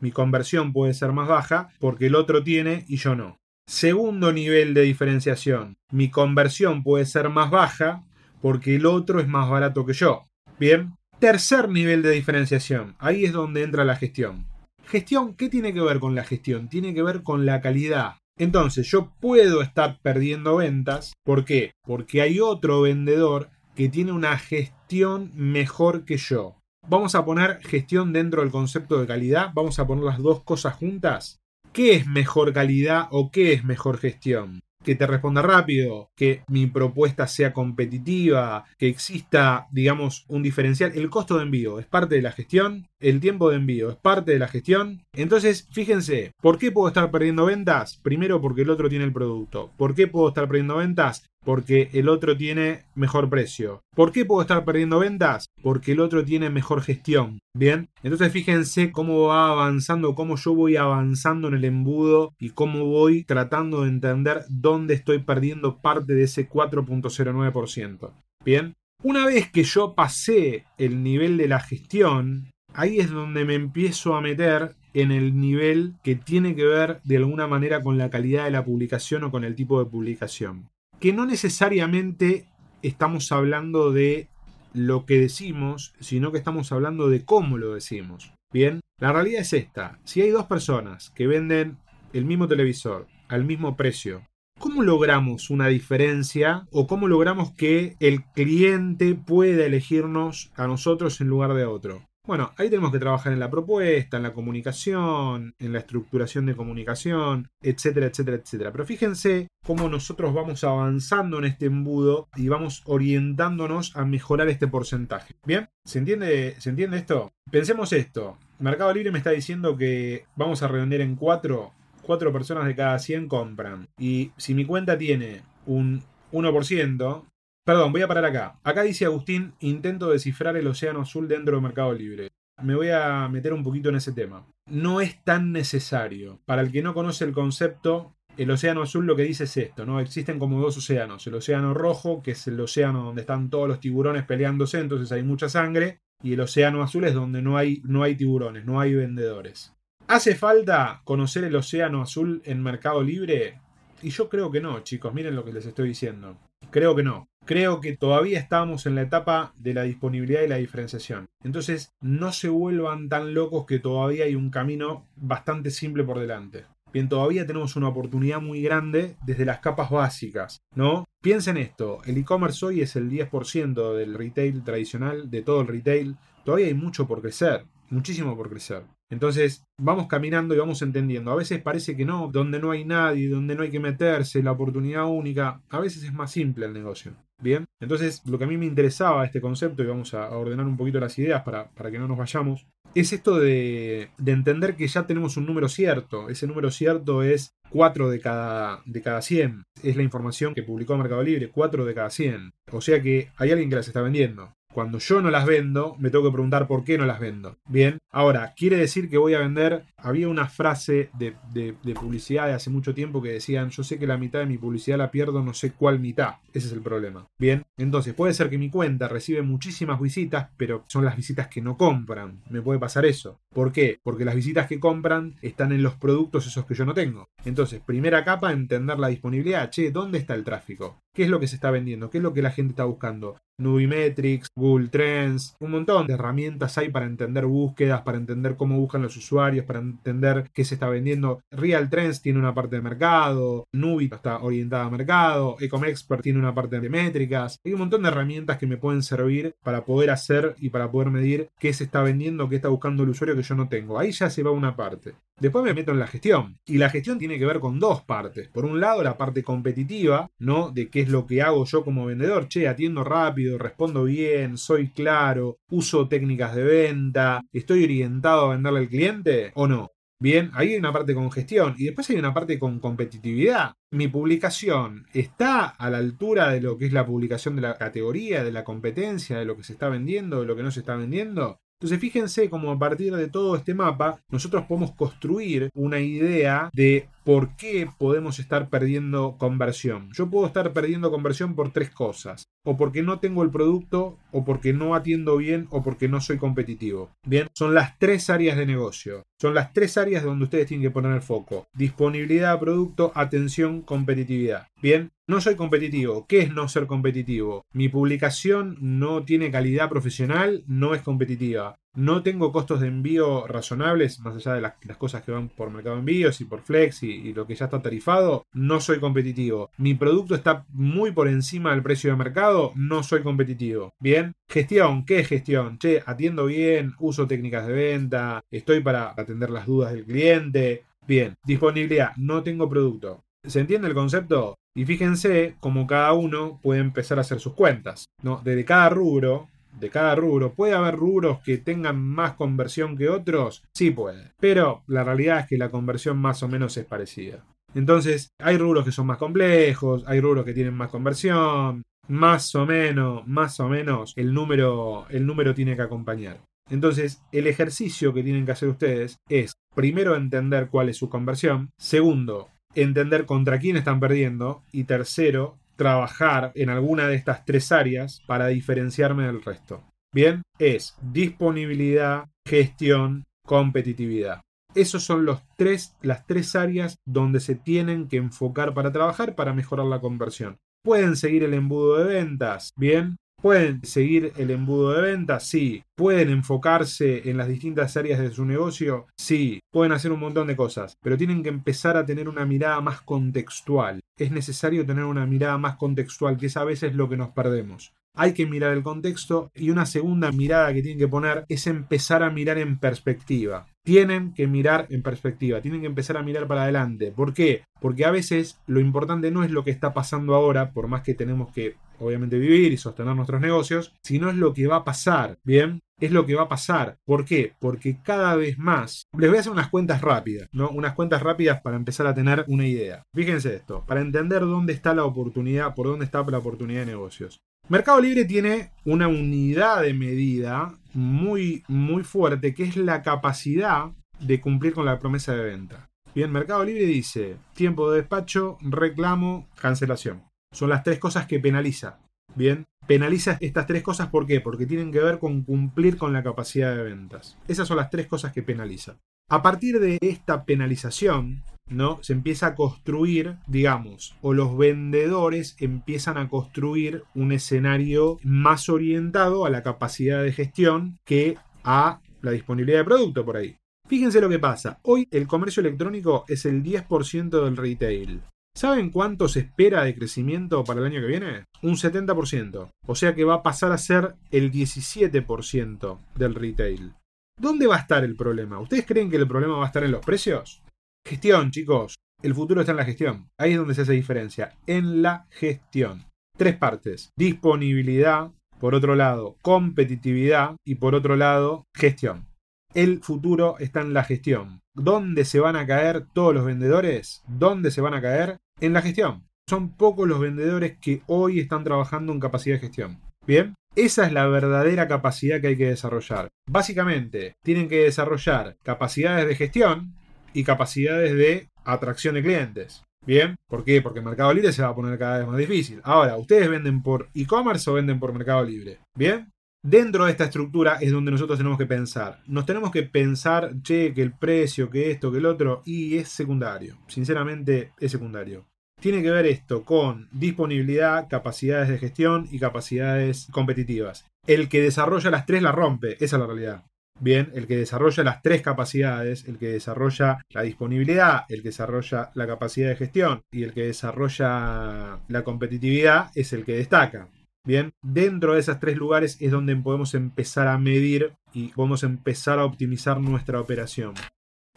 mi 0.00 0.10
conversión 0.10 0.74
puede 0.74 0.92
ser 0.92 1.12
más 1.12 1.28
baja 1.28 1.70
porque 1.78 2.06
el 2.06 2.14
otro 2.14 2.42
tiene 2.42 2.84
y 2.88 2.96
yo 2.96 3.14
no. 3.14 3.38
Segundo 3.66 4.32
nivel 4.32 4.74
de 4.74 4.82
diferenciación, 4.82 5.76
mi 5.90 6.10
conversión 6.10 6.82
puede 6.82 7.06
ser 7.06 7.30
más 7.30 7.50
baja 7.50 8.04
porque 8.42 8.76
el 8.76 8.84
otro 8.84 9.20
es 9.20 9.28
más 9.28 9.48
barato 9.48 9.86
que 9.86 9.94
yo. 9.94 10.26
Bien, 10.58 10.97
tercer 11.18 11.68
nivel 11.68 12.02
de 12.02 12.10
diferenciación, 12.10 12.94
ahí 12.98 13.24
es 13.24 13.32
donde 13.32 13.62
entra 13.62 13.84
la 13.84 13.96
gestión. 13.96 14.46
Gestión, 14.86 15.34
¿qué 15.34 15.48
tiene 15.48 15.74
que 15.74 15.80
ver 15.80 15.98
con 15.98 16.14
la 16.14 16.24
gestión? 16.24 16.68
Tiene 16.68 16.94
que 16.94 17.02
ver 17.02 17.22
con 17.22 17.44
la 17.44 17.60
calidad. 17.60 18.16
Entonces 18.38 18.88
yo 18.88 19.12
puedo 19.20 19.62
estar 19.62 19.98
perdiendo 20.00 20.56
ventas. 20.56 21.12
¿Por 21.24 21.44
qué? 21.44 21.72
Porque 21.84 22.22
hay 22.22 22.40
otro 22.40 22.82
vendedor 22.82 23.50
que 23.74 23.88
tiene 23.88 24.12
una 24.12 24.38
gestión 24.38 25.32
mejor 25.34 26.04
que 26.04 26.16
yo. 26.16 26.56
Vamos 26.88 27.14
a 27.14 27.24
poner 27.24 27.60
gestión 27.62 28.12
dentro 28.12 28.40
del 28.40 28.50
concepto 28.50 29.00
de 29.00 29.06
calidad. 29.06 29.50
Vamos 29.54 29.78
a 29.78 29.86
poner 29.86 30.04
las 30.04 30.18
dos 30.18 30.42
cosas 30.42 30.74
juntas. 30.74 31.40
¿Qué 31.72 31.94
es 31.94 32.06
mejor 32.06 32.52
calidad 32.52 33.08
o 33.10 33.30
qué 33.30 33.52
es 33.52 33.64
mejor 33.64 33.98
gestión? 33.98 34.60
Que 34.84 34.94
te 34.94 35.06
responda 35.06 35.42
rápido, 35.42 36.10
que 36.16 36.42
mi 36.48 36.66
propuesta 36.66 37.26
sea 37.26 37.52
competitiva, 37.52 38.64
que 38.78 38.88
exista, 38.88 39.66
digamos, 39.70 40.24
un 40.28 40.42
diferencial. 40.42 40.92
El 40.94 41.10
costo 41.10 41.36
de 41.36 41.44
envío 41.44 41.78
es 41.78 41.86
parte 41.86 42.14
de 42.14 42.22
la 42.22 42.32
gestión, 42.32 42.88
el 43.00 43.20
tiempo 43.20 43.50
de 43.50 43.56
envío 43.56 43.90
es 43.90 43.96
parte 43.96 44.32
de 44.32 44.38
la 44.38 44.48
gestión. 44.48 45.02
Entonces, 45.12 45.68
fíjense, 45.72 46.32
¿por 46.40 46.58
qué 46.58 46.72
puedo 46.72 46.88
estar 46.88 47.10
perdiendo 47.10 47.46
ventas? 47.46 47.98
Primero 48.02 48.40
porque 48.40 48.62
el 48.62 48.70
otro 48.70 48.88
tiene 48.88 49.04
el 49.04 49.12
producto. 49.12 49.70
¿Por 49.76 49.94
qué 49.94 50.06
puedo 50.06 50.28
estar 50.28 50.46
perdiendo 50.46 50.76
ventas? 50.76 51.24
Porque 51.48 51.88
el 51.94 52.10
otro 52.10 52.36
tiene 52.36 52.84
mejor 52.94 53.30
precio. 53.30 53.80
¿Por 53.96 54.12
qué 54.12 54.26
puedo 54.26 54.42
estar 54.42 54.66
perdiendo 54.66 54.98
ventas? 54.98 55.46
Porque 55.62 55.92
el 55.92 56.00
otro 56.00 56.22
tiene 56.22 56.50
mejor 56.50 56.82
gestión. 56.82 57.38
Bien, 57.56 57.88
entonces 58.02 58.30
fíjense 58.30 58.92
cómo 58.92 59.28
va 59.28 59.48
avanzando, 59.48 60.14
cómo 60.14 60.36
yo 60.36 60.52
voy 60.52 60.76
avanzando 60.76 61.48
en 61.48 61.54
el 61.54 61.64
embudo 61.64 62.34
y 62.38 62.50
cómo 62.50 62.84
voy 62.84 63.24
tratando 63.24 63.80
de 63.80 63.88
entender 63.88 64.44
dónde 64.50 64.92
estoy 64.92 65.20
perdiendo 65.20 65.78
parte 65.80 66.12
de 66.12 66.24
ese 66.24 66.50
4.09%. 66.50 68.12
Bien, 68.44 68.74
una 69.02 69.24
vez 69.24 69.50
que 69.50 69.62
yo 69.62 69.94
pasé 69.94 70.66
el 70.76 71.02
nivel 71.02 71.38
de 71.38 71.48
la 71.48 71.60
gestión, 71.60 72.50
ahí 72.74 72.98
es 72.98 73.08
donde 73.08 73.46
me 73.46 73.54
empiezo 73.54 74.16
a 74.16 74.20
meter 74.20 74.76
en 74.92 75.12
el 75.12 75.40
nivel 75.40 75.94
que 76.02 76.14
tiene 76.14 76.54
que 76.54 76.66
ver 76.66 77.00
de 77.04 77.16
alguna 77.16 77.46
manera 77.46 77.80
con 77.80 77.96
la 77.96 78.10
calidad 78.10 78.44
de 78.44 78.50
la 78.50 78.66
publicación 78.66 79.24
o 79.24 79.30
con 79.30 79.44
el 79.44 79.54
tipo 79.54 79.82
de 79.82 79.90
publicación. 79.90 80.68
Que 81.00 81.12
no 81.12 81.26
necesariamente 81.26 82.46
estamos 82.82 83.30
hablando 83.32 83.92
de 83.92 84.28
lo 84.74 85.06
que 85.06 85.18
decimos, 85.18 85.94
sino 86.00 86.32
que 86.32 86.38
estamos 86.38 86.72
hablando 86.72 87.08
de 87.08 87.24
cómo 87.24 87.58
lo 87.58 87.74
decimos. 87.74 88.32
Bien, 88.52 88.80
la 89.00 89.12
realidad 89.12 89.42
es 89.42 89.52
esta. 89.52 89.98
Si 90.04 90.22
hay 90.22 90.30
dos 90.30 90.46
personas 90.46 91.10
que 91.10 91.26
venden 91.26 91.78
el 92.12 92.24
mismo 92.24 92.48
televisor 92.48 93.06
al 93.28 93.44
mismo 93.44 93.76
precio, 93.76 94.22
¿cómo 94.58 94.82
logramos 94.82 95.50
una 95.50 95.68
diferencia 95.68 96.66
o 96.72 96.86
cómo 96.86 97.06
logramos 97.06 97.52
que 97.52 97.96
el 98.00 98.24
cliente 98.24 99.14
pueda 99.14 99.66
elegirnos 99.66 100.50
a 100.56 100.66
nosotros 100.66 101.20
en 101.20 101.28
lugar 101.28 101.54
de 101.54 101.66
otro? 101.66 102.07
Bueno, 102.28 102.52
ahí 102.58 102.68
tenemos 102.68 102.92
que 102.92 102.98
trabajar 102.98 103.32
en 103.32 103.40
la 103.40 103.48
propuesta, 103.48 104.18
en 104.18 104.22
la 104.22 104.34
comunicación, 104.34 105.54
en 105.58 105.72
la 105.72 105.78
estructuración 105.78 106.44
de 106.44 106.54
comunicación, 106.54 107.48
etcétera, 107.62 108.04
etcétera, 108.04 108.36
etcétera. 108.36 108.70
Pero 108.70 108.84
fíjense 108.84 109.48
cómo 109.64 109.88
nosotros 109.88 110.34
vamos 110.34 110.62
avanzando 110.62 111.38
en 111.38 111.46
este 111.46 111.64
embudo 111.64 112.28
y 112.36 112.48
vamos 112.48 112.82
orientándonos 112.84 113.96
a 113.96 114.04
mejorar 114.04 114.48
este 114.48 114.68
porcentaje. 114.68 115.36
¿Bien? 115.46 115.70
¿Se 115.86 116.00
entiende, 116.00 116.54
¿se 116.58 116.68
entiende 116.68 116.98
esto? 116.98 117.32
Pensemos 117.50 117.94
esto. 117.94 118.36
Mercado 118.58 118.92
Libre 118.92 119.10
me 119.10 119.18
está 119.18 119.30
diciendo 119.30 119.78
que 119.78 120.26
vamos 120.36 120.62
a 120.62 120.68
redondear 120.68 121.00
en 121.00 121.16
4. 121.16 121.72
4 122.02 122.32
personas 122.34 122.66
de 122.66 122.76
cada 122.76 122.98
100 122.98 123.26
compran. 123.28 123.88
Y 123.98 124.32
si 124.36 124.52
mi 124.52 124.66
cuenta 124.66 124.98
tiene 124.98 125.40
un 125.64 126.02
1%, 126.32 127.24
Perdón, 127.68 127.92
voy 127.92 128.00
a 128.00 128.08
parar 128.08 128.24
acá. 128.24 128.58
Acá 128.64 128.80
dice 128.80 129.04
Agustín, 129.04 129.52
intento 129.60 130.08
descifrar 130.08 130.56
el 130.56 130.66
océano 130.66 131.02
azul 131.02 131.28
dentro 131.28 131.54
del 131.54 131.62
mercado 131.62 131.92
libre. 131.92 132.28
Me 132.62 132.74
voy 132.74 132.88
a 132.88 133.28
meter 133.28 133.52
un 133.52 133.62
poquito 133.62 133.90
en 133.90 133.96
ese 133.96 134.12
tema. 134.12 134.46
No 134.70 135.02
es 135.02 135.22
tan 135.22 135.52
necesario. 135.52 136.40
Para 136.46 136.62
el 136.62 136.72
que 136.72 136.80
no 136.80 136.94
conoce 136.94 137.26
el 137.26 137.32
concepto, 137.32 138.14
el 138.38 138.50
océano 138.50 138.80
azul 138.80 139.04
lo 139.04 139.16
que 139.16 139.24
dice 139.24 139.44
es 139.44 139.54
esto, 139.58 139.84
¿no? 139.84 140.00
Existen 140.00 140.38
como 140.38 140.62
dos 140.62 140.78
océanos. 140.78 141.26
El 141.26 141.34
océano 141.34 141.74
rojo, 141.74 142.22
que 142.22 142.30
es 142.30 142.46
el 142.46 142.58
océano 142.58 143.04
donde 143.04 143.20
están 143.20 143.50
todos 143.50 143.68
los 143.68 143.80
tiburones 143.80 144.24
peleándose, 144.24 144.80
entonces 144.80 145.12
hay 145.12 145.22
mucha 145.22 145.50
sangre. 145.50 145.98
Y 146.22 146.32
el 146.32 146.40
océano 146.40 146.82
azul 146.82 147.04
es 147.04 147.12
donde 147.12 147.42
no 147.42 147.58
hay, 147.58 147.82
no 147.84 148.02
hay 148.02 148.16
tiburones, 148.16 148.64
no 148.64 148.80
hay 148.80 148.94
vendedores. 148.94 149.74
¿Hace 150.06 150.36
falta 150.36 151.02
conocer 151.04 151.44
el 151.44 151.54
océano 151.54 152.00
azul 152.00 152.40
en 152.46 152.62
mercado 152.62 153.02
libre? 153.02 153.60
Y 154.00 154.08
yo 154.08 154.30
creo 154.30 154.50
que 154.50 154.62
no, 154.62 154.80
chicos, 154.80 155.12
miren 155.12 155.36
lo 155.36 155.44
que 155.44 155.52
les 155.52 155.66
estoy 155.66 155.88
diciendo. 155.88 156.38
Creo 156.70 156.96
que 156.96 157.02
no 157.02 157.28
creo 157.48 157.80
que 157.80 157.96
todavía 157.96 158.38
estamos 158.38 158.84
en 158.84 158.94
la 158.94 159.00
etapa 159.00 159.54
de 159.56 159.72
la 159.72 159.84
disponibilidad 159.84 160.42
y 160.42 160.48
la 160.48 160.56
diferenciación. 160.56 161.30
Entonces, 161.42 161.94
no 161.98 162.30
se 162.30 162.50
vuelvan 162.50 163.08
tan 163.08 163.32
locos 163.32 163.64
que 163.64 163.78
todavía 163.78 164.26
hay 164.26 164.34
un 164.34 164.50
camino 164.50 165.06
bastante 165.16 165.70
simple 165.70 166.04
por 166.04 166.18
delante. 166.18 166.66
Bien, 166.92 167.08
todavía 167.08 167.46
tenemos 167.46 167.74
una 167.74 167.88
oportunidad 167.88 168.42
muy 168.42 168.60
grande 168.60 169.16
desde 169.24 169.46
las 169.46 169.60
capas 169.60 169.88
básicas, 169.90 170.60
¿no? 170.74 171.06
Piensen 171.22 171.56
esto, 171.56 172.02
el 172.04 172.18
e-commerce 172.18 172.66
hoy 172.66 172.82
es 172.82 172.96
el 172.96 173.08
10% 173.10 173.94
del 173.94 174.12
retail 174.12 174.62
tradicional, 174.62 175.30
de 175.30 175.40
todo 175.40 175.62
el 175.62 175.68
retail. 175.68 176.16
Todavía 176.44 176.66
hay 176.66 176.74
mucho 176.74 177.06
por 177.06 177.22
crecer, 177.22 177.64
muchísimo 177.90 178.36
por 178.36 178.48
crecer. 178.48 178.84
Entonces 179.10 179.64
vamos 179.80 180.06
caminando 180.06 180.54
y 180.54 180.58
vamos 180.58 180.82
entendiendo. 180.82 181.30
A 181.30 181.36
veces 181.36 181.62
parece 181.62 181.96
que 181.96 182.04
no, 182.04 182.28
donde 182.28 182.60
no 182.60 182.70
hay 182.70 182.84
nadie, 182.84 183.28
donde 183.28 183.54
no 183.54 183.62
hay 183.62 183.70
que 183.70 183.80
meterse, 183.80 184.42
la 184.42 184.52
oportunidad 184.52 185.06
única. 185.06 185.62
A 185.70 185.80
veces 185.80 186.02
es 186.04 186.12
más 186.12 186.30
simple 186.30 186.66
el 186.66 186.72
negocio. 186.72 187.14
Bien, 187.40 187.66
entonces 187.80 188.22
lo 188.26 188.36
que 188.36 188.44
a 188.44 188.48
mí 188.48 188.56
me 188.56 188.66
interesaba 188.66 189.24
este 189.24 189.40
concepto, 189.40 189.82
y 189.82 189.86
vamos 189.86 190.12
a 190.12 190.28
ordenar 190.36 190.66
un 190.66 190.76
poquito 190.76 190.98
las 190.98 191.16
ideas 191.18 191.42
para, 191.44 191.70
para 191.70 191.90
que 191.90 191.98
no 191.98 192.08
nos 192.08 192.18
vayamos, 192.18 192.66
es 192.94 193.12
esto 193.12 193.38
de, 193.38 194.10
de, 194.18 194.32
entender 194.32 194.74
que 194.74 194.88
ya 194.88 195.06
tenemos 195.06 195.36
un 195.36 195.46
número 195.46 195.68
cierto. 195.68 196.28
Ese 196.30 196.48
número 196.48 196.70
cierto 196.72 197.22
es 197.22 197.52
4 197.70 198.10
de 198.10 198.20
cada, 198.20 198.82
de 198.86 199.02
cada 199.02 199.22
100. 199.22 199.62
Es 199.84 199.96
la 199.96 200.02
información 200.02 200.54
que 200.54 200.64
publicó 200.64 200.96
Mercado 200.96 201.22
Libre, 201.22 201.50
4 201.50 201.84
de 201.84 201.94
cada 201.94 202.10
100. 202.10 202.50
O 202.72 202.80
sea 202.80 203.00
que 203.00 203.28
hay 203.36 203.50
alguien 203.50 203.70
que 203.70 203.76
las 203.76 203.86
está 203.86 204.02
vendiendo. 204.02 204.52
Cuando 204.78 205.00
yo 205.00 205.20
no 205.20 205.32
las 205.32 205.44
vendo, 205.44 205.96
me 205.98 206.08
tengo 206.08 206.26
que 206.26 206.32
preguntar 206.32 206.68
por 206.68 206.84
qué 206.84 206.96
no 206.98 207.04
las 207.04 207.18
vendo. 207.18 207.56
Bien, 207.68 207.98
ahora, 208.12 208.54
quiere 208.56 208.76
decir 208.76 209.10
que 209.10 209.18
voy 209.18 209.34
a 209.34 209.40
vender. 209.40 209.82
Había 209.96 210.28
una 210.28 210.46
frase 210.46 211.10
de, 211.18 211.34
de, 211.52 211.74
publicidad 211.94 212.46
de 212.46 212.52
hace 212.52 212.70
mucho 212.70 212.94
tiempo 212.94 213.20
que 213.20 213.32
decían: 213.32 213.70
Yo 213.70 213.82
sé 213.82 213.98
que 213.98 214.06
la 214.06 214.16
mitad 214.16 214.38
de 214.38 214.46
mi 214.46 214.56
publicidad 214.56 214.96
la 214.96 215.10
pierdo, 215.10 215.42
no 215.42 215.52
sé 215.52 215.72
cuál 215.72 215.98
mitad. 215.98 216.34
Ese 216.52 216.68
es 216.68 216.72
el 216.72 216.80
problema. 216.80 217.26
Bien, 217.40 217.64
entonces 217.76 218.14
puede 218.14 218.34
ser 218.34 218.50
que 218.50 218.56
mi 218.56 218.70
cuenta 218.70 219.08
recibe 219.08 219.42
muchísimas 219.42 220.00
visitas, 220.00 220.50
pero 220.56 220.84
son 220.86 221.04
las 221.04 221.16
visitas 221.16 221.48
que 221.48 221.60
no 221.60 221.76
compran. 221.76 222.40
Me 222.48 222.62
puede 222.62 222.78
pasar 222.78 223.04
eso. 223.04 223.40
¿Por 223.52 223.72
qué? 223.72 223.98
Porque 224.04 224.24
las 224.24 224.36
visitas 224.36 224.68
que 224.68 224.78
compran 224.78 225.34
están 225.42 225.72
en 225.72 225.82
los 225.82 225.96
productos 225.96 226.46
esos 226.46 226.66
que 226.66 226.76
yo 226.76 226.84
no 226.84 226.94
tengo. 226.94 227.26
Entonces, 227.44 227.80
primera 227.84 228.22
capa, 228.22 228.52
entender 228.52 229.00
la 229.00 229.08
disponibilidad. 229.08 229.70
Che, 229.70 229.90
¿dónde 229.90 230.18
está 230.18 230.36
el 230.36 230.44
tráfico? 230.44 231.00
¿Qué 231.18 231.24
es 231.24 231.30
lo 231.30 231.40
que 231.40 231.48
se 231.48 231.56
está 231.56 231.72
vendiendo? 231.72 232.10
¿Qué 232.10 232.18
es 232.18 232.22
lo 232.22 232.32
que 232.32 232.42
la 232.42 232.52
gente 232.52 232.70
está 232.70 232.84
buscando? 232.84 233.34
Nubimetrics, 233.60 234.50
Google 234.54 234.86
Trends, 234.86 235.56
un 235.58 235.72
montón 235.72 236.06
de 236.06 236.14
herramientas 236.14 236.78
hay 236.78 236.90
para 236.90 237.06
entender 237.06 237.44
búsquedas, 237.44 238.02
para 238.02 238.18
entender 238.18 238.54
cómo 238.54 238.78
buscan 238.78 239.02
los 239.02 239.16
usuarios, 239.16 239.66
para 239.66 239.80
entender 239.80 240.48
qué 240.54 240.64
se 240.64 240.74
está 240.74 240.88
vendiendo. 240.88 241.40
Real 241.50 241.90
Trends 241.90 242.22
tiene 242.22 242.38
una 242.38 242.54
parte 242.54 242.76
de 242.76 242.82
mercado, 242.82 243.66
Nubi 243.72 244.04
está 244.12 244.38
orientada 244.38 244.84
a 244.84 244.90
mercado, 244.90 245.56
Ecomexpert 245.58 246.22
tiene 246.22 246.38
una 246.38 246.54
parte 246.54 246.78
de 246.78 246.88
métricas. 246.88 247.58
Hay 247.64 247.72
un 247.72 247.80
montón 247.80 248.02
de 248.02 248.10
herramientas 248.10 248.58
que 248.58 248.68
me 248.68 248.76
pueden 248.76 249.02
servir 249.02 249.56
para 249.64 249.84
poder 249.84 250.10
hacer 250.10 250.54
y 250.60 250.70
para 250.70 250.88
poder 250.92 251.10
medir 251.10 251.48
qué 251.58 251.72
se 251.72 251.82
está 251.82 252.02
vendiendo, 252.02 252.48
qué 252.48 252.54
está 252.54 252.68
buscando 252.68 253.02
el 253.02 253.08
usuario 253.08 253.34
que 253.34 253.42
yo 253.42 253.56
no 253.56 253.68
tengo. 253.68 253.98
Ahí 253.98 254.12
ya 254.12 254.30
se 254.30 254.44
va 254.44 254.52
una 254.52 254.76
parte. 254.76 255.14
Después 255.40 255.64
me 255.64 255.74
meto 255.74 255.92
en 255.92 256.00
la 256.00 256.08
gestión. 256.08 256.58
Y 256.66 256.78
la 256.78 256.90
gestión 256.90 257.18
tiene 257.18 257.38
que 257.38 257.46
ver 257.46 257.60
con 257.60 257.78
dos 257.78 258.02
partes. 258.02 258.48
Por 258.48 258.64
un 258.64 258.80
lado, 258.80 259.04
la 259.04 259.16
parte 259.16 259.44
competitiva, 259.44 260.28
¿no? 260.38 260.70
De 260.70 260.88
qué 260.88 261.07
lo 261.10 261.26
que 261.26 261.42
hago 261.42 261.64
yo 261.64 261.84
como 261.84 262.06
vendedor. 262.06 262.48
Che, 262.48 262.68
atiendo 262.68 263.04
rápido, 263.04 263.58
respondo 263.58 264.04
bien, 264.04 264.56
soy 264.56 264.90
claro, 264.90 265.58
uso 265.70 266.08
técnicas 266.08 266.54
de 266.54 266.64
venta, 266.64 267.42
estoy 267.52 267.84
orientado 267.84 268.46
a 268.46 268.54
venderle 268.54 268.80
al 268.80 268.88
cliente 268.88 269.52
o 269.54 269.66
no. 269.66 269.90
Bien, 270.20 270.50
ahí 270.54 270.72
hay 270.72 270.78
una 270.78 270.92
parte 270.92 271.14
con 271.14 271.30
gestión 271.30 271.76
y 271.78 271.84
después 271.84 272.10
hay 272.10 272.16
una 272.16 272.34
parte 272.34 272.58
con 272.58 272.80
competitividad. 272.80 273.74
Mi 273.92 274.08
publicación 274.08 275.06
está 275.12 275.66
a 275.66 275.90
la 275.90 275.98
altura 275.98 276.50
de 276.50 276.60
lo 276.60 276.76
que 276.76 276.86
es 276.86 276.92
la 276.92 277.06
publicación 277.06 277.54
de 277.54 277.62
la 277.62 277.78
categoría, 277.78 278.42
de 278.42 278.50
la 278.50 278.64
competencia, 278.64 279.38
de 279.38 279.44
lo 279.44 279.56
que 279.56 279.62
se 279.62 279.74
está 279.74 279.88
vendiendo, 279.88 280.40
de 280.40 280.46
lo 280.46 280.56
que 280.56 280.64
no 280.64 280.72
se 280.72 280.80
está 280.80 280.96
vendiendo. 280.96 281.60
Entonces 281.80 282.00
fíjense 282.00 282.50
cómo 282.50 282.72
a 282.72 282.78
partir 282.78 283.14
de 283.14 283.28
todo 283.28 283.54
este 283.54 283.72
mapa 283.72 284.20
nosotros 284.30 284.64
podemos 284.66 284.96
construir 284.96 285.70
una 285.74 286.00
idea 286.00 286.70
de 286.72 287.08
por 287.28 287.56
qué 287.56 287.86
podemos 287.98 288.38
estar 288.38 288.70
perdiendo 288.70 289.36
conversión. 289.36 290.08
Yo 290.14 290.30
puedo 290.30 290.46
estar 290.46 290.72
perdiendo 290.72 291.10
conversión 291.10 291.54
por 291.54 291.74
tres 291.74 291.90
cosas. 291.90 292.48
O 292.64 292.78
porque 292.78 293.02
no 293.02 293.18
tengo 293.18 293.42
el 293.42 293.50
producto, 293.50 294.16
o 294.32 294.46
porque 294.46 294.72
no 294.72 294.94
atiendo 294.94 295.36
bien, 295.36 295.66
o 295.68 295.82
porque 295.82 296.08
no 296.08 296.22
soy 296.22 296.38
competitivo. 296.38 297.10
Bien, 297.26 297.48
son 297.52 297.74
las 297.74 297.98
tres 297.98 298.30
áreas 298.30 298.56
de 298.56 298.64
negocio. 298.64 299.24
Son 299.38 299.52
las 299.52 299.74
tres 299.74 299.98
áreas 299.98 300.24
donde 300.24 300.44
ustedes 300.44 300.68
tienen 300.68 300.88
que 300.88 300.90
poner 300.90 301.12
el 301.12 301.20
foco. 301.20 301.68
Disponibilidad 301.74 302.54
de 302.54 302.60
producto, 302.60 303.12
atención, 303.14 303.82
competitividad. 303.82 304.68
Bien, 304.80 305.10
no 305.26 305.42
soy 305.42 305.54
competitivo. 305.54 306.24
¿Qué 306.26 306.40
es 306.40 306.52
no 306.54 306.66
ser 306.68 306.86
competitivo? 306.86 307.66
Mi 307.74 307.90
publicación 307.90 308.78
no 308.80 309.24
tiene 309.24 309.50
calidad 309.50 309.90
profesional, 309.90 310.64
no 310.66 310.94
es 310.94 311.02
competitiva. 311.02 311.76
No 311.98 312.22
tengo 312.22 312.52
costos 312.52 312.78
de 312.78 312.86
envío 312.86 313.48
razonables, 313.48 314.20
más 314.20 314.36
allá 314.36 314.54
de 314.54 314.60
las, 314.60 314.96
cosas 314.98 315.24
que 315.24 315.32
van 315.32 315.48
por 315.48 315.70
mercado 315.70 315.96
de 315.96 316.00
envíos 316.02 316.40
y 316.40 316.44
por 316.44 316.60
flex 316.60 317.02
y, 317.02 317.10
y 317.10 317.34
lo 317.34 317.44
que 317.44 317.56
ya 317.56 317.64
está 317.64 317.82
tarifado, 317.82 318.46
no 318.52 318.80
soy 318.80 319.00
competitivo. 319.00 319.72
Mi 319.78 319.94
producto 319.94 320.36
está 320.36 320.64
muy 320.68 321.10
por 321.10 321.26
encima 321.26 321.72
del 321.72 321.82
precio 321.82 322.12
de 322.12 322.16
mercado, 322.16 322.70
no 322.76 323.02
soy 323.02 323.24
competitivo. 323.24 323.94
Bien, 323.98 324.32
gestión, 324.48 325.04
¿qué 325.04 325.18
es 325.18 325.26
gestión? 325.26 325.76
Che, 325.80 326.00
atiendo 326.06 326.46
bien, 326.46 326.94
uso 327.00 327.26
técnicas 327.26 327.66
de 327.66 327.72
venta, 327.72 328.42
estoy 328.48 328.78
para 328.78 329.10
atender 329.16 329.50
las 329.50 329.66
dudas 329.66 329.92
del 329.92 330.04
cliente. 330.04 330.84
Bien, 331.04 331.34
disponibilidad, 331.44 332.12
no 332.16 332.44
tengo 332.44 332.68
producto. 332.68 333.24
¿Se 333.42 333.58
entiende 333.58 333.88
el 333.88 333.94
concepto? 333.94 334.54
Y 334.72 334.84
fíjense 334.84 335.56
cómo 335.58 335.88
cada 335.88 336.12
uno 336.12 336.60
puede 336.62 336.80
empezar 336.80 337.18
a 337.18 337.22
hacer 337.22 337.40
sus 337.40 337.54
cuentas. 337.54 338.04
¿no? 338.22 338.40
Desde 338.44 338.64
cada 338.64 338.88
rubro, 338.88 339.48
de 339.78 339.90
cada 339.90 340.14
rubro. 340.14 340.52
¿Puede 340.52 340.74
haber 340.74 340.96
rubros 340.96 341.40
que 341.40 341.58
tengan 341.58 342.00
más 342.02 342.34
conversión 342.34 342.96
que 342.96 343.08
otros? 343.08 343.62
Sí 343.74 343.90
puede. 343.90 344.32
Pero 344.40 344.82
la 344.86 345.04
realidad 345.04 345.40
es 345.40 345.46
que 345.46 345.58
la 345.58 345.70
conversión 345.70 346.18
más 346.18 346.42
o 346.42 346.48
menos 346.48 346.76
es 346.76 346.84
parecida. 346.84 347.44
Entonces, 347.74 348.30
hay 348.38 348.56
rubros 348.56 348.84
que 348.84 348.92
son 348.92 349.06
más 349.06 349.18
complejos, 349.18 350.04
hay 350.06 350.20
rubros 350.20 350.44
que 350.44 350.54
tienen 350.54 350.74
más 350.74 350.90
conversión. 350.90 351.82
Más 352.08 352.54
o 352.54 352.64
menos, 352.64 353.26
más 353.26 353.60
o 353.60 353.68
menos, 353.68 354.14
el 354.16 354.32
número, 354.32 355.06
el 355.10 355.26
número 355.26 355.54
tiene 355.54 355.76
que 355.76 355.82
acompañar. 355.82 356.38
Entonces, 356.70 357.20
el 357.32 357.46
ejercicio 357.46 358.14
que 358.14 358.22
tienen 358.22 358.46
que 358.46 358.52
hacer 358.52 358.70
ustedes 358.70 359.18
es, 359.28 359.52
primero, 359.74 360.16
entender 360.16 360.68
cuál 360.68 360.88
es 360.88 360.96
su 360.96 361.10
conversión. 361.10 361.70
Segundo, 361.78 362.48
entender 362.74 363.26
contra 363.26 363.58
quién 363.58 363.76
están 363.76 364.00
perdiendo. 364.00 364.62
Y 364.72 364.84
tercero, 364.84 365.58
trabajar 365.78 366.52
en 366.56 366.68
alguna 366.68 367.06
de 367.06 367.14
estas 367.14 367.44
tres 367.44 367.72
áreas 367.72 368.20
para 368.26 368.48
diferenciarme 368.48 369.24
del 369.24 369.42
resto. 369.42 369.84
Bien, 370.12 370.42
es 370.58 370.96
disponibilidad, 371.00 372.24
gestión, 372.46 373.24
competitividad. 373.46 374.42
Esos 374.74 375.04
son 375.04 375.24
los 375.24 375.40
tres, 375.56 375.96
las 376.02 376.26
tres 376.26 376.54
áreas 376.56 376.96
donde 377.06 377.40
se 377.40 377.54
tienen 377.54 378.08
que 378.08 378.16
enfocar 378.16 378.74
para 378.74 378.92
trabajar 378.92 379.34
para 379.34 379.54
mejorar 379.54 379.86
la 379.86 380.00
conversión. 380.00 380.58
Pueden 380.82 381.16
seguir 381.16 381.44
el 381.44 381.54
embudo 381.54 381.98
de 381.98 382.04
ventas, 382.04 382.72
bien. 382.76 383.16
Pueden 383.40 383.84
seguir 383.84 384.32
el 384.36 384.50
embudo 384.50 384.94
de 384.94 385.02
ventas, 385.02 385.46
sí. 385.46 385.84
Pueden 385.94 386.30
enfocarse 386.30 387.30
en 387.30 387.36
las 387.36 387.46
distintas 387.46 387.96
áreas 387.96 388.18
de 388.18 388.32
su 388.32 388.44
negocio, 388.44 389.06
sí. 389.16 389.60
Pueden 389.70 389.92
hacer 389.92 390.10
un 390.10 390.18
montón 390.18 390.48
de 390.48 390.56
cosas, 390.56 390.96
pero 391.00 391.16
tienen 391.16 391.44
que 391.44 391.48
empezar 391.48 391.96
a 391.96 392.04
tener 392.04 392.28
una 392.28 392.44
mirada 392.44 392.80
más 392.80 393.00
contextual. 393.02 394.00
Es 394.18 394.32
necesario 394.32 394.84
tener 394.84 395.04
una 395.04 395.24
mirada 395.24 395.56
más 395.56 395.76
contextual, 395.76 396.36
que 396.36 396.46
es 396.46 396.56
a 396.56 396.64
veces 396.64 396.96
lo 396.96 397.08
que 397.08 397.16
nos 397.16 397.30
perdemos. 397.30 397.92
Hay 398.16 398.32
que 398.32 398.46
mirar 398.46 398.72
el 398.72 398.82
contexto 398.82 399.52
y 399.54 399.70
una 399.70 399.86
segunda 399.86 400.32
mirada 400.32 400.74
que 400.74 400.82
tienen 400.82 400.98
que 400.98 401.06
poner 401.06 401.44
es 401.48 401.68
empezar 401.68 402.24
a 402.24 402.30
mirar 402.30 402.58
en 402.58 402.80
perspectiva. 402.80 403.68
Tienen 403.88 404.34
que 404.34 404.46
mirar 404.46 404.86
en 404.90 405.00
perspectiva, 405.00 405.62
tienen 405.62 405.80
que 405.80 405.86
empezar 405.86 406.18
a 406.18 406.22
mirar 406.22 406.46
para 406.46 406.64
adelante. 406.64 407.10
¿Por 407.10 407.32
qué? 407.32 407.62
Porque 407.80 408.04
a 408.04 408.10
veces 408.10 408.60
lo 408.66 408.80
importante 408.80 409.30
no 409.30 409.44
es 409.44 409.50
lo 409.50 409.64
que 409.64 409.70
está 409.70 409.94
pasando 409.94 410.34
ahora, 410.34 410.72
por 410.72 410.88
más 410.88 411.00
que 411.00 411.14
tenemos 411.14 411.50
que 411.54 411.76
obviamente 411.98 412.38
vivir 412.38 412.70
y 412.70 412.76
sostener 412.76 413.16
nuestros 413.16 413.40
negocios, 413.40 413.94
sino 414.02 414.28
es 414.28 414.36
lo 414.36 414.52
que 414.52 414.66
va 414.66 414.76
a 414.76 414.84
pasar, 414.84 415.38
¿bien? 415.42 415.80
Es 415.98 416.12
lo 416.12 416.26
que 416.26 416.34
va 416.34 416.42
a 416.42 416.48
pasar. 416.50 416.98
¿Por 417.06 417.24
qué? 417.24 417.54
Porque 417.58 417.96
cada 418.02 418.36
vez 418.36 418.58
más. 418.58 419.06
Les 419.16 419.30
voy 419.30 419.38
a 419.38 419.40
hacer 419.40 419.52
unas 419.52 419.70
cuentas 419.70 420.02
rápidas, 420.02 420.50
¿no? 420.52 420.68
Unas 420.68 420.92
cuentas 420.92 421.22
rápidas 421.22 421.62
para 421.62 421.76
empezar 421.76 422.06
a 422.06 422.14
tener 422.14 422.44
una 422.46 422.66
idea. 422.66 423.04
Fíjense 423.14 423.54
esto, 423.54 423.84
para 423.86 424.02
entender 424.02 424.42
dónde 424.42 424.74
está 424.74 424.92
la 424.92 425.06
oportunidad, 425.06 425.74
por 425.74 425.86
dónde 425.86 426.04
está 426.04 426.22
la 426.24 426.38
oportunidad 426.38 426.80
de 426.80 426.92
negocios. 426.92 427.40
Mercado 427.70 428.00
Libre 428.00 428.24
tiene 428.24 428.70
una 428.86 429.08
unidad 429.08 429.82
de 429.82 429.92
medida 429.92 430.72
muy, 430.94 431.64
muy 431.68 432.02
fuerte 432.02 432.54
que 432.54 432.62
es 432.62 432.78
la 432.78 433.02
capacidad 433.02 433.90
de 434.20 434.40
cumplir 434.40 434.72
con 434.72 434.86
la 434.86 434.98
promesa 434.98 435.34
de 435.34 435.44
venta. 435.44 435.90
Bien, 436.14 436.32
Mercado 436.32 436.64
Libre 436.64 436.86
dice 436.86 437.36
tiempo 437.52 437.90
de 437.90 437.98
despacho, 437.98 438.56
reclamo, 438.62 439.46
cancelación. 439.60 440.22
Son 440.50 440.70
las 440.70 440.82
tres 440.82 440.98
cosas 440.98 441.26
que 441.26 441.40
penaliza. 441.40 441.98
Bien, 442.34 442.64
penaliza 442.86 443.36
estas 443.42 443.66
tres 443.66 443.82
cosas 443.82 444.08
¿por 444.08 444.26
qué? 444.26 444.40
Porque 444.40 444.64
tienen 444.64 444.90
que 444.90 445.00
ver 445.00 445.18
con 445.18 445.42
cumplir 445.42 445.98
con 445.98 446.14
la 446.14 446.22
capacidad 446.22 446.74
de 446.74 446.84
ventas. 446.84 447.36
Esas 447.48 447.68
son 447.68 447.76
las 447.76 447.90
tres 447.90 448.06
cosas 448.06 448.32
que 448.32 448.42
penaliza. 448.42 448.96
A 449.28 449.42
partir 449.42 449.78
de 449.78 449.98
esta 450.00 450.46
penalización, 450.46 451.42
¿no? 451.70 451.98
Se 452.02 452.12
empieza 452.12 452.48
a 452.48 452.54
construir, 452.54 453.36
digamos, 453.46 454.16
o 454.22 454.34
los 454.34 454.56
vendedores 454.56 455.56
empiezan 455.58 456.18
a 456.18 456.28
construir 456.28 457.04
un 457.14 457.32
escenario 457.32 458.18
más 458.22 458.68
orientado 458.68 459.44
a 459.44 459.50
la 459.50 459.62
capacidad 459.62 460.22
de 460.22 460.32
gestión 460.32 460.98
que 461.04 461.36
a 461.64 462.00
la 462.22 462.30
disponibilidad 462.30 462.78
de 462.78 462.84
producto 462.84 463.24
por 463.24 463.36
ahí. 463.36 463.56
Fíjense 463.86 464.20
lo 464.20 464.28
que 464.28 464.38
pasa. 464.38 464.78
Hoy 464.82 465.08
el 465.10 465.26
comercio 465.26 465.60
electrónico 465.60 466.24
es 466.28 466.44
el 466.44 466.62
10% 466.62 467.44
del 467.44 467.56
retail. 467.56 468.20
¿Saben 468.54 468.90
cuánto 468.90 469.28
se 469.28 469.40
espera 469.40 469.84
de 469.84 469.94
crecimiento 469.94 470.64
para 470.64 470.80
el 470.80 470.86
año 470.86 471.00
que 471.00 471.06
viene? 471.06 471.44
Un 471.62 471.76
70%. 471.76 472.70
O 472.86 472.94
sea 472.94 473.14
que 473.14 473.24
va 473.24 473.34
a 473.34 473.42
pasar 473.42 473.72
a 473.72 473.78
ser 473.78 474.16
el 474.30 474.50
17% 474.50 475.98
del 476.16 476.34
retail. 476.34 476.92
¿Dónde 477.40 477.68
va 477.68 477.76
a 477.76 477.80
estar 477.80 478.02
el 478.02 478.16
problema? 478.16 478.58
¿Ustedes 478.58 478.84
creen 478.84 479.10
que 479.10 479.16
el 479.16 479.28
problema 479.28 479.56
va 479.56 479.64
a 479.64 479.68
estar 479.68 479.84
en 479.84 479.92
los 479.92 480.04
precios? 480.04 480.60
Gestión, 481.06 481.50
chicos. 481.50 481.96
El 482.22 482.34
futuro 482.34 482.60
está 482.60 482.72
en 482.72 482.78
la 482.78 482.84
gestión. 482.84 483.28
Ahí 483.38 483.52
es 483.52 483.58
donde 483.58 483.74
se 483.74 483.82
hace 483.82 483.92
diferencia. 483.92 484.56
En 484.66 485.02
la 485.02 485.26
gestión. 485.30 486.04
Tres 486.36 486.56
partes. 486.56 487.10
Disponibilidad, 487.16 488.30
por 488.58 488.74
otro 488.74 488.94
lado, 488.94 489.36
competitividad 489.42 490.56
y 490.66 490.76
por 490.76 490.94
otro 490.94 491.16
lado, 491.16 491.64
gestión. 491.74 492.26
El 492.74 493.00
futuro 493.02 493.56
está 493.58 493.80
en 493.80 493.94
la 493.94 494.04
gestión. 494.04 494.60
¿Dónde 494.74 495.24
se 495.24 495.40
van 495.40 495.56
a 495.56 495.66
caer 495.66 496.06
todos 496.12 496.34
los 496.34 496.44
vendedores? 496.44 497.22
¿Dónde 497.26 497.70
se 497.70 497.80
van 497.80 497.94
a 497.94 498.02
caer? 498.02 498.36
En 498.60 498.72
la 498.72 498.82
gestión. 498.82 499.26
Son 499.48 499.70
pocos 499.76 500.06
los 500.06 500.20
vendedores 500.20 500.76
que 500.78 501.02
hoy 501.06 501.40
están 501.40 501.64
trabajando 501.64 502.12
en 502.12 502.20
capacidad 502.20 502.56
de 502.56 502.60
gestión. 502.60 503.00
Bien, 503.26 503.54
esa 503.74 504.06
es 504.06 504.12
la 504.12 504.26
verdadera 504.26 504.88
capacidad 504.88 505.40
que 505.40 505.48
hay 505.48 505.56
que 505.56 505.68
desarrollar. 505.68 506.28
Básicamente, 506.50 507.34
tienen 507.42 507.68
que 507.68 507.84
desarrollar 507.84 508.56
capacidades 508.62 509.26
de 509.26 509.36
gestión 509.36 509.94
y 510.32 510.44
capacidades 510.44 511.14
de 511.14 511.48
atracción 511.64 512.14
de 512.14 512.22
clientes. 512.22 512.84
Bien, 513.06 513.36
¿por 513.48 513.64
qué? 513.64 513.80
Porque 513.80 514.00
Mercado 514.00 514.32
Libre 514.34 514.52
se 514.52 514.62
va 514.62 514.68
a 514.68 514.74
poner 514.74 514.98
cada 514.98 515.18
vez 515.18 515.26
más 515.26 515.38
difícil. 515.38 515.80
Ahora, 515.82 516.16
¿ustedes 516.16 516.48
venden 516.50 516.82
por 516.82 517.08
e-commerce 517.14 517.70
o 517.70 517.74
venden 517.74 517.98
por 517.98 518.12
Mercado 518.12 518.44
Libre? 518.44 518.78
Bien, 518.96 519.30
Dentro 519.64 520.04
de 520.04 520.12
esta 520.12 520.24
estructura 520.24 520.78
es 520.80 520.92
donde 520.92 521.10
nosotros 521.10 521.36
tenemos 521.36 521.58
que 521.58 521.66
pensar. 521.66 522.20
Nos 522.26 522.46
tenemos 522.46 522.70
que 522.70 522.84
pensar, 522.84 523.54
che, 523.62 523.92
que 523.92 524.02
el 524.02 524.12
precio, 524.12 524.70
que 524.70 524.92
esto, 524.92 525.10
que 525.10 525.18
el 525.18 525.26
otro, 525.26 525.62
y 525.64 525.96
es 525.96 526.08
secundario. 526.08 526.78
Sinceramente, 526.86 527.72
es 527.80 527.90
secundario. 527.90 528.46
Tiene 528.80 529.02
que 529.02 529.10
ver 529.10 529.26
esto 529.26 529.64
con 529.64 530.08
disponibilidad, 530.12 531.08
capacidades 531.08 531.68
de 531.68 531.78
gestión 531.78 532.28
y 532.30 532.38
capacidades 532.38 533.26
competitivas. 533.32 534.06
El 534.28 534.48
que 534.48 534.62
desarrolla 534.62 535.10
las 535.10 535.26
tres 535.26 535.42
la 535.42 535.50
rompe, 535.50 535.94
esa 535.94 536.16
es 536.16 536.20
la 536.20 536.26
realidad. 536.26 536.64
Bien, 537.00 537.30
el 537.34 537.46
que 537.46 537.56
desarrolla 537.56 538.02
las 538.02 538.22
tres 538.22 538.42
capacidades, 538.42 539.24
el 539.28 539.38
que 539.38 539.48
desarrolla 539.48 540.18
la 540.30 540.42
disponibilidad, 540.42 541.24
el 541.28 541.42
que 541.42 541.48
desarrolla 541.48 542.10
la 542.14 542.26
capacidad 542.26 542.68
de 542.68 542.76
gestión 542.76 543.22
y 543.30 543.44
el 543.44 543.52
que 543.52 543.66
desarrolla 543.66 544.98
la 545.06 545.22
competitividad 545.22 546.10
es 546.14 546.32
el 546.32 546.44
que 546.44 546.56
destaca. 546.56 547.08
Bien, 547.46 547.72
dentro 547.82 548.34
de 548.34 548.40
esos 548.40 548.58
tres 548.58 548.76
lugares 548.76 549.16
es 549.20 549.30
donde 549.30 549.54
podemos 549.56 549.94
empezar 549.94 550.48
a 550.48 550.58
medir 550.58 551.14
y 551.32 551.48
podemos 551.48 551.82
empezar 551.84 552.38
a 552.38 552.44
optimizar 552.44 553.00
nuestra 553.00 553.40
operación. 553.40 553.94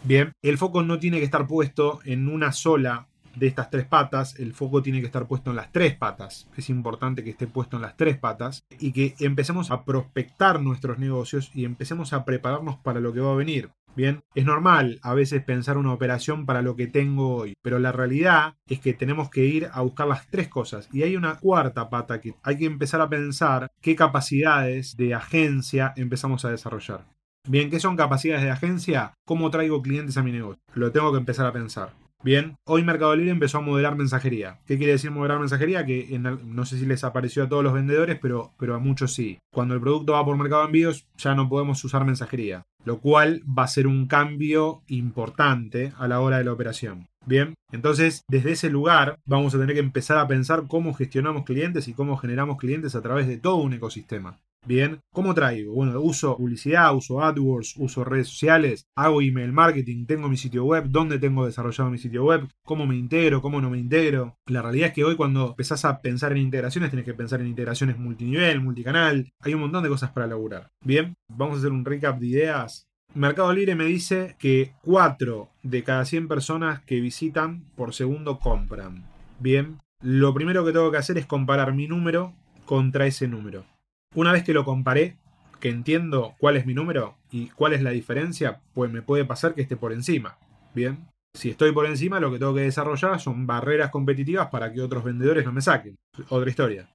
Bien, 0.03 0.33
el 0.41 0.57
foco 0.57 0.81
no 0.81 0.97
tiene 0.97 1.19
que 1.19 1.25
estar 1.25 1.45
puesto 1.45 1.99
en 2.05 2.27
una 2.27 2.51
sola 2.51 3.07
de 3.35 3.47
estas 3.47 3.69
tres 3.69 3.85
patas, 3.85 4.39
el 4.39 4.53
foco 4.53 4.81
tiene 4.81 4.99
que 4.99 5.07
estar 5.07 5.27
puesto 5.27 5.49
en 5.49 5.55
las 5.55 5.71
tres 5.71 5.95
patas. 5.95 6.47
Es 6.57 6.69
importante 6.69 7.23
que 7.23 7.31
esté 7.31 7.47
puesto 7.47 7.77
en 7.77 7.83
las 7.83 7.97
tres 7.97 8.17
patas 8.17 8.63
y 8.79 8.91
que 8.91 9.15
empecemos 9.19 9.71
a 9.71 9.83
prospectar 9.83 10.61
nuestros 10.61 10.99
negocios 10.99 11.51
y 11.53 11.65
empecemos 11.65 12.13
a 12.13 12.25
prepararnos 12.25 12.77
para 12.77 12.99
lo 12.99 13.13
que 13.13 13.21
va 13.21 13.31
a 13.31 13.35
venir. 13.35 13.69
Bien, 13.93 14.23
es 14.35 14.45
normal 14.45 14.99
a 15.01 15.13
veces 15.13 15.43
pensar 15.43 15.77
una 15.77 15.91
operación 15.91 16.45
para 16.45 16.61
lo 16.61 16.77
que 16.77 16.87
tengo 16.87 17.35
hoy, 17.35 17.53
pero 17.61 17.77
la 17.77 17.91
realidad 17.91 18.55
es 18.67 18.79
que 18.79 18.93
tenemos 18.93 19.29
que 19.29 19.45
ir 19.45 19.69
a 19.73 19.81
buscar 19.81 20.07
las 20.07 20.27
tres 20.27 20.47
cosas. 20.47 20.87
Y 20.93 21.03
hay 21.03 21.17
una 21.17 21.35
cuarta 21.35 21.89
pata 21.89 22.21
que 22.21 22.35
hay 22.43 22.57
que 22.57 22.65
empezar 22.65 23.01
a 23.01 23.09
pensar 23.09 23.69
qué 23.81 23.95
capacidades 23.95 24.95
de 24.95 25.13
agencia 25.13 25.93
empezamos 25.97 26.45
a 26.45 26.51
desarrollar. 26.51 27.05
Bien, 27.47 27.69
¿qué 27.69 27.79
son 27.79 27.97
capacidades 27.97 28.43
de 28.43 28.51
agencia? 28.51 29.13
¿Cómo 29.25 29.49
traigo 29.49 29.81
clientes 29.81 30.15
a 30.15 30.23
mi 30.23 30.31
negocio? 30.31 30.61
Lo 30.73 30.91
tengo 30.91 31.11
que 31.11 31.17
empezar 31.17 31.45
a 31.45 31.51
pensar. 31.51 32.00
Bien, 32.23 32.55
hoy 32.65 32.83
Mercado 32.83 33.15
Libre 33.15 33.31
empezó 33.31 33.57
a 33.57 33.61
modelar 33.61 33.95
mensajería. 33.95 34.59
¿Qué 34.67 34.77
quiere 34.77 34.93
decir 34.93 35.09
modelar 35.09 35.39
mensajería? 35.39 35.85
Que 35.87 36.19
no 36.19 36.65
sé 36.65 36.77
si 36.77 36.85
les 36.85 37.03
apareció 37.03 37.43
a 37.43 37.49
todos 37.49 37.63
los 37.63 37.73
vendedores, 37.73 38.19
pero, 38.21 38.53
pero 38.59 38.75
a 38.75 38.79
muchos 38.79 39.13
sí. 39.13 39.39
Cuando 39.51 39.73
el 39.73 39.81
producto 39.81 40.13
va 40.13 40.23
por 40.23 40.37
Mercado 40.37 40.65
Envíos, 40.65 41.07
ya 41.17 41.33
no 41.33 41.49
podemos 41.49 41.83
usar 41.83 42.05
mensajería, 42.05 42.61
lo 42.85 42.99
cual 42.99 43.41
va 43.47 43.63
a 43.63 43.67
ser 43.67 43.87
un 43.87 44.05
cambio 44.05 44.83
importante 44.87 45.93
a 45.97 46.07
la 46.07 46.19
hora 46.19 46.37
de 46.37 46.43
la 46.43 46.53
operación. 46.53 47.07
Bien, 47.25 47.55
entonces 47.71 48.23
desde 48.27 48.51
ese 48.51 48.69
lugar 48.69 49.17
vamos 49.25 49.55
a 49.55 49.59
tener 49.59 49.73
que 49.73 49.81
empezar 49.81 50.19
a 50.19 50.27
pensar 50.27 50.65
cómo 50.67 50.93
gestionamos 50.93 51.43
clientes 51.43 51.87
y 51.87 51.93
cómo 51.93 52.17
generamos 52.17 52.57
clientes 52.57 52.93
a 52.93 53.01
través 53.01 53.27
de 53.27 53.37
todo 53.37 53.55
un 53.55 53.73
ecosistema. 53.73 54.39
Bien, 54.67 55.01
¿cómo 55.11 55.33
traigo? 55.33 55.73
Bueno, 55.73 55.99
uso 56.01 56.37
publicidad, 56.37 56.95
uso 56.95 57.23
AdWords, 57.23 57.77
uso 57.77 58.03
redes 58.03 58.27
sociales, 58.27 58.85
hago 58.95 59.19
email 59.23 59.51
marketing, 59.51 60.05
tengo 60.05 60.29
mi 60.29 60.37
sitio 60.37 60.65
web, 60.65 60.85
dónde 60.87 61.17
tengo 61.17 61.47
desarrollado 61.47 61.89
mi 61.89 61.97
sitio 61.97 62.23
web, 62.25 62.47
cómo 62.63 62.85
me 62.85 62.95
integro, 62.95 63.41
cómo 63.41 63.59
no 63.59 63.71
me 63.71 63.79
integro. 63.79 64.37
La 64.45 64.61
realidad 64.61 64.89
es 64.89 64.93
que 64.93 65.03
hoy 65.03 65.15
cuando 65.15 65.49
empezás 65.49 65.83
a 65.83 65.99
pensar 65.99 66.33
en 66.33 66.37
integraciones, 66.37 66.91
tienes 66.91 67.05
que 67.05 67.15
pensar 67.15 67.41
en 67.41 67.47
integraciones 67.47 67.97
multinivel, 67.97 68.61
multicanal, 68.61 69.33
hay 69.39 69.55
un 69.55 69.61
montón 69.61 69.81
de 69.81 69.89
cosas 69.89 70.11
para 70.11 70.27
laburar. 70.27 70.69
Bien, 70.85 71.15
vamos 71.27 71.55
a 71.55 71.59
hacer 71.59 71.71
un 71.71 71.83
recap 71.83 72.19
de 72.19 72.27
ideas. 72.27 72.87
Mercado 73.15 73.51
Libre 73.53 73.73
me 73.73 73.85
dice 73.85 74.35
que 74.37 74.73
4 74.83 75.49
de 75.63 75.83
cada 75.83 76.05
100 76.05 76.27
personas 76.27 76.81
que 76.81 77.01
visitan 77.01 77.65
por 77.75 77.95
segundo 77.95 78.37
compran. 78.37 79.05
Bien, 79.39 79.79
lo 80.01 80.35
primero 80.35 80.63
que 80.63 80.71
tengo 80.71 80.91
que 80.91 80.97
hacer 80.97 81.17
es 81.17 81.25
comparar 81.25 81.73
mi 81.73 81.87
número 81.87 82.33
contra 82.65 83.07
ese 83.07 83.27
número. 83.27 83.65
Una 84.13 84.33
vez 84.33 84.43
que 84.43 84.53
lo 84.53 84.65
comparé, 84.65 85.15
que 85.61 85.69
entiendo 85.69 86.35
cuál 86.37 86.57
es 86.57 86.65
mi 86.65 86.73
número 86.73 87.17
y 87.31 87.47
cuál 87.49 87.71
es 87.71 87.81
la 87.81 87.91
diferencia, 87.91 88.59
pues 88.73 88.91
me 88.91 89.01
puede 89.01 89.23
pasar 89.23 89.55
que 89.55 89.61
esté 89.61 89.77
por 89.77 89.93
encima. 89.93 90.37
Bien, 90.75 91.07
si 91.33 91.49
estoy 91.49 91.71
por 91.71 91.85
encima, 91.85 92.19
lo 92.19 92.29
que 92.29 92.37
tengo 92.37 92.53
que 92.53 92.61
desarrollar 92.61 93.21
son 93.21 93.47
barreras 93.47 93.89
competitivas 93.89 94.49
para 94.49 94.73
que 94.73 94.81
otros 94.81 95.05
vendedores 95.05 95.45
no 95.45 95.53
me 95.53 95.61
saquen. 95.61 95.95
Otra 96.27 96.49
historia. 96.49 96.89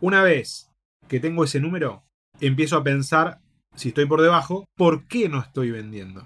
Una 0.00 0.22
vez 0.22 0.70
que 1.08 1.18
tengo 1.18 1.42
ese 1.42 1.58
número, 1.58 2.04
empiezo 2.40 2.76
a 2.76 2.84
pensar, 2.84 3.40
si 3.74 3.88
estoy 3.88 4.06
por 4.06 4.22
debajo, 4.22 4.64
¿por 4.76 5.08
qué 5.08 5.28
no 5.28 5.40
estoy 5.40 5.72
vendiendo? 5.72 6.24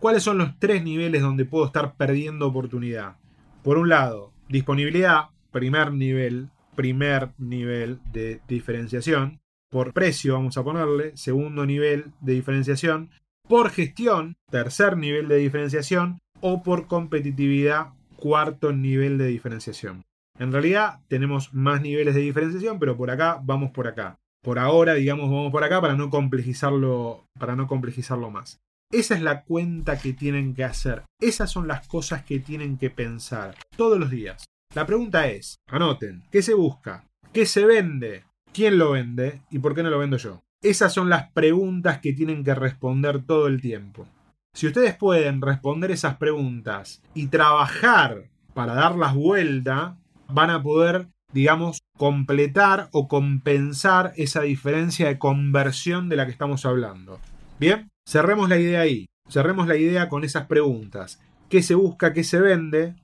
¿Cuáles 0.00 0.22
son 0.22 0.36
los 0.36 0.58
tres 0.58 0.84
niveles 0.84 1.22
donde 1.22 1.46
puedo 1.46 1.64
estar 1.64 1.96
perdiendo 1.96 2.46
oportunidad? 2.46 3.16
Por 3.62 3.78
un 3.78 3.88
lado, 3.88 4.34
disponibilidad, 4.48 5.30
primer 5.50 5.94
nivel, 5.94 6.50
primer 6.76 7.30
nivel 7.38 8.00
de 8.12 8.42
diferenciación 8.46 9.40
por 9.70 9.92
precio, 9.92 10.34
vamos 10.34 10.56
a 10.56 10.64
ponerle, 10.64 11.16
segundo 11.16 11.66
nivel 11.66 12.12
de 12.20 12.34
diferenciación, 12.34 13.10
por 13.48 13.70
gestión, 13.70 14.36
tercer 14.50 14.96
nivel 14.96 15.28
de 15.28 15.36
diferenciación, 15.36 16.18
o 16.40 16.62
por 16.62 16.86
competitividad, 16.86 17.88
cuarto 18.16 18.72
nivel 18.72 19.18
de 19.18 19.26
diferenciación. 19.26 20.04
En 20.38 20.52
realidad 20.52 21.00
tenemos 21.08 21.52
más 21.52 21.80
niveles 21.80 22.14
de 22.14 22.20
diferenciación, 22.20 22.78
pero 22.78 22.96
por 22.96 23.10
acá 23.10 23.40
vamos 23.42 23.70
por 23.72 23.88
acá. 23.88 24.18
Por 24.42 24.58
ahora, 24.58 24.94
digamos, 24.94 25.30
vamos 25.30 25.50
por 25.50 25.64
acá 25.64 25.80
para 25.80 25.96
no 25.96 26.10
complejizarlo, 26.10 27.26
para 27.38 27.56
no 27.56 27.66
complejizarlo 27.66 28.30
más. 28.30 28.60
Esa 28.90 29.16
es 29.16 29.22
la 29.22 29.42
cuenta 29.42 29.98
que 29.98 30.12
tienen 30.12 30.54
que 30.54 30.64
hacer. 30.64 31.02
Esas 31.20 31.50
son 31.50 31.66
las 31.66 31.86
cosas 31.88 32.24
que 32.24 32.38
tienen 32.38 32.78
que 32.78 32.88
pensar 32.88 33.56
todos 33.76 33.98
los 33.98 34.10
días. 34.10 34.46
La 34.74 34.86
pregunta 34.86 35.28
es, 35.28 35.56
anoten, 35.66 36.22
¿qué 36.30 36.42
se 36.42 36.54
busca? 36.54 37.04
¿Qué 37.32 37.44
se 37.44 37.66
vende? 37.66 38.24
¿Quién 38.52 38.78
lo 38.78 38.92
vende 38.92 39.42
y 39.50 39.58
por 39.58 39.74
qué 39.74 39.82
no 39.82 39.90
lo 39.90 39.98
vendo 39.98 40.16
yo? 40.16 40.40
Esas 40.62 40.92
son 40.92 41.08
las 41.08 41.30
preguntas 41.30 42.00
que 42.00 42.12
tienen 42.12 42.42
que 42.42 42.54
responder 42.54 43.22
todo 43.22 43.46
el 43.46 43.60
tiempo. 43.60 44.06
Si 44.54 44.66
ustedes 44.66 44.96
pueden 44.96 45.40
responder 45.40 45.90
esas 45.92 46.16
preguntas 46.16 47.00
y 47.14 47.28
trabajar 47.28 48.24
para 48.54 48.74
darlas 48.74 49.14
vuelta, 49.14 49.96
van 50.28 50.50
a 50.50 50.62
poder, 50.62 51.06
digamos, 51.32 51.78
completar 51.96 52.88
o 52.92 53.06
compensar 53.06 54.12
esa 54.16 54.42
diferencia 54.42 55.06
de 55.06 55.18
conversión 55.18 56.08
de 56.08 56.16
la 56.16 56.26
que 56.26 56.32
estamos 56.32 56.66
hablando. 56.66 57.20
Bien, 57.60 57.88
cerremos 58.08 58.48
la 58.48 58.58
idea 58.58 58.80
ahí. 58.80 59.06
Cerremos 59.28 59.68
la 59.68 59.76
idea 59.76 60.08
con 60.08 60.24
esas 60.24 60.46
preguntas. 60.46 61.20
¿Qué 61.48 61.62
se 61.62 61.74
busca? 61.74 62.12
¿Qué 62.12 62.24
se 62.24 62.40
vende? 62.40 62.96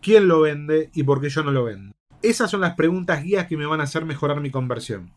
¿Quién 0.00 0.28
lo 0.28 0.42
vende? 0.42 0.90
¿Y 0.94 1.02
por 1.02 1.20
qué 1.20 1.28
yo 1.28 1.42
no 1.42 1.50
lo 1.50 1.64
vendo? 1.64 1.92
Esas 2.22 2.50
son 2.50 2.60
las 2.60 2.74
preguntas 2.74 3.22
guías 3.22 3.46
que 3.46 3.56
me 3.56 3.64
van 3.64 3.80
a 3.80 3.84
hacer 3.84 4.04
mejorar 4.04 4.42
mi 4.42 4.50
conversión. 4.50 5.10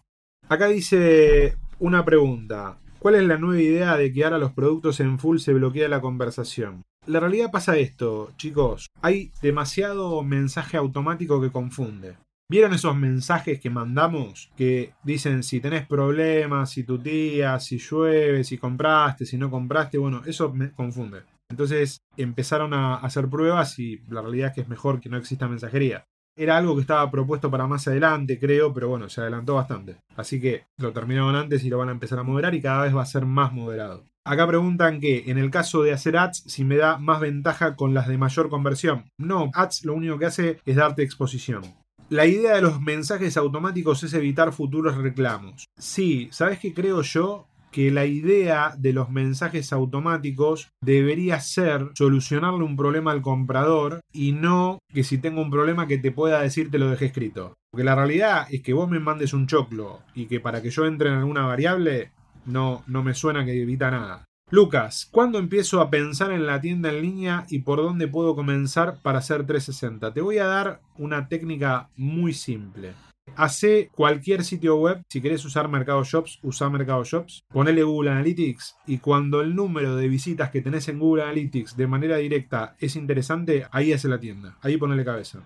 Acá 0.48 0.68
dice 0.68 1.58
una 1.80 2.06
pregunta. 2.06 2.80
¿Cuál 3.00 3.16
es 3.16 3.24
la 3.24 3.38
nueva 3.38 3.62
idea 3.62 3.98
de 3.98 4.13
que 4.13 4.24
ahora 4.24 4.38
los 4.38 4.54
productos 4.54 5.02
en 5.02 5.20
full 5.20 5.39
se 5.39 5.54
bloquea 5.54 5.89
la 5.89 6.00
conversación? 6.00 6.84
La 7.06 7.20
realidad 7.20 7.52
pasa 7.52 7.76
esto, 7.76 8.32
chicos. 8.38 8.88
Hay 9.02 9.34
demasiado 9.42 10.24
mensaje 10.24 10.78
automático 10.78 11.42
que 11.42 11.52
confunde. 11.52 12.16
¿Vieron 12.50 12.74
esos 12.74 12.96
mensajes 12.96 13.60
que 13.60 13.70
mandamos 13.70 14.50
que 14.56 14.94
dicen 15.04 15.44
si 15.44 15.60
tenés 15.60 15.86
problemas, 15.86 16.70
si 16.70 16.86
tu 16.86 17.00
tía, 17.00 17.60
si 17.60 17.80
llueve, 17.80 18.46
si 18.46 18.58
compraste, 18.58 19.26
si 19.26 19.38
no 19.38 19.52
compraste? 19.52 19.98
Bueno, 19.98 20.22
eso 20.26 20.54
me 20.54 20.72
confunde. 20.72 21.24
Entonces 21.52 21.98
empezaron 22.16 22.74
a 22.74 22.96
hacer 22.96 23.28
pruebas 23.28 23.78
y 23.80 23.98
la 24.10 24.22
realidad 24.22 24.50
es 24.50 24.56
que 24.56 24.62
es 24.62 24.70
mejor 24.70 25.02
que 25.02 25.10
no 25.10 25.18
exista 25.18 25.50
mensajería. 25.50 26.06
Era 26.36 26.58
algo 26.58 26.76
que 26.76 26.82
estaba 26.82 27.10
propuesto 27.12 27.52
para 27.52 27.67
más 27.67 27.88
adelante, 27.88 28.39
creo, 28.39 28.74
pero 28.74 28.89
bueno, 28.89 29.08
se 29.08 29.22
adelantó 29.22 29.56
bastante. 29.56 29.98
Así 30.15 30.41
que 30.41 30.65
lo 30.78 30.91
terminaron 30.91 31.36
antes 31.36 31.63
y 31.63 31.69
lo 31.69 31.78
van 31.78 31.89
a 31.89 31.93
empezar 31.93 32.17
a 32.19 32.24
moderar 32.24 32.56
y 32.56 32.62
cada 32.62 32.84
vez 32.84 32.96
va 32.96 33.04
a 33.04 33.06
ser 33.06 33.26
más 33.26 33.54
moderado. 33.54 34.04
Acá 34.26 34.48
preguntan 34.48 35.00
que 35.00 35.26
en 35.28 35.38
el 35.38 35.52
caso 35.52 35.84
de 35.84 35.91
hacer 35.91 36.17
ads, 36.17 36.43
si 36.48 36.63
me 36.63 36.78
da 36.78 36.98
más 36.98 37.19
ventaja 37.19 37.76
con 37.76 37.93
las 37.93 38.08
de 38.08 38.17
mayor 38.17 38.50
conversión. 38.50 39.06
No, 39.17 39.52
ads 39.54 39.84
lo 39.86 39.93
único 39.93 40.17
que 40.17 40.26
hace 40.26 40.60
es 40.65 40.76
darte 40.76 41.04
exposición. 41.04 41.62
La 42.10 42.26
idea 42.26 42.56
de 42.56 42.62
los 42.62 42.82
mensajes 42.82 43.38
automáticos 43.38 44.04
es 44.04 44.13
evitar 44.13 44.54
futuros 44.54 44.98
reclamos. 44.98 45.65
Sí, 45.78 46.30
¿sabes 46.32 46.60
qué 46.60 46.74
creo 46.74 47.02
yo? 47.02 47.48
Que 47.74 47.92
la 47.92 48.06
idea 48.06 48.76
de 48.78 48.94
los 48.94 49.10
mensajes 49.10 49.74
automáticos 49.74 50.70
debería 50.82 51.40
ser 51.42 51.90
solucionarle 51.96 52.64
un 52.64 52.78
problema 52.78 53.12
al 53.12 53.24
comprador 53.24 54.00
y 54.14 54.32
no 54.32 54.78
que 54.94 55.04
si 55.04 55.18
tengo 55.18 55.42
un 55.42 55.50
problema 55.50 55.88
que 55.88 55.98
te 55.98 56.12
pueda 56.12 56.40
decir 56.42 56.70
te 56.70 56.78
lo 56.78 56.90
dejé 56.90 57.08
escrito. 57.08 57.56
Porque 57.72 57.84
la 57.84 57.96
realidad 57.96 58.46
es 58.52 58.62
que 58.62 58.74
vos 58.74 58.88
me 58.88 59.00
mandes 59.00 59.34
un 59.34 59.48
choclo 59.48 60.02
y 60.14 60.28
que 60.28 60.40
para 60.40 60.62
que 60.62 60.70
yo 60.70 60.86
entre 60.86 61.10
en 61.10 61.16
alguna 61.16 61.48
variable 61.48 62.12
no, 62.46 62.84
no 62.86 63.04
me 63.04 63.16
suena 63.16 63.44
que 63.44 63.60
evita 63.60 63.90
nada. 63.90 64.24
Lucas, 64.52 65.10
¿cuándo 65.10 65.40
empiezo 65.40 65.82
a 65.82 65.90
pensar 65.90 66.32
en 66.32 66.46
la 66.46 66.62
tienda 66.62 66.90
en 66.90 67.02
línea 67.02 67.46
y 67.50 67.60
por 67.60 67.80
dónde 67.80 68.08
puedo 68.08 68.36
comenzar 68.36 69.02
para 69.02 69.18
hacer 69.18 69.48
360? 69.48 70.14
Te 70.14 70.22
voy 70.22 70.38
a 70.38 70.46
dar 70.46 70.82
una 70.96 71.28
técnica 71.28 71.90
muy 71.98 72.34
simple. 72.34 72.94
Hace 73.36 73.90
cualquier 73.96 74.44
sitio 74.44 74.76
web, 74.76 75.02
si 75.10 75.20
querés 75.20 75.44
usar 75.44 75.68
Mercado 75.68 76.04
Shops, 76.04 76.40
usa 76.44 76.70
Mercado 76.70 77.04
Shops, 77.04 77.46
ponele 77.50 77.82
Google 77.82 78.12
Analytics 78.12 78.78
y 78.86 79.00
cuando 79.00 79.42
el 79.42 79.56
número 79.56 79.96
de 79.96 80.08
visitas 80.08 80.52
que 80.52 80.62
tenés 80.62 80.88
en 80.88 81.00
Google 81.00 81.24
Analytics 81.24 81.76
de 81.76 81.88
manera 81.88 82.18
directa 82.18 82.76
es 82.80 82.96
interesante, 82.96 83.66
ahí 83.72 83.92
hace 83.92 84.08
la 84.08 84.20
tienda, 84.20 84.58
ahí 84.62 84.78
ponele 84.78 85.04
cabeza. 85.04 85.40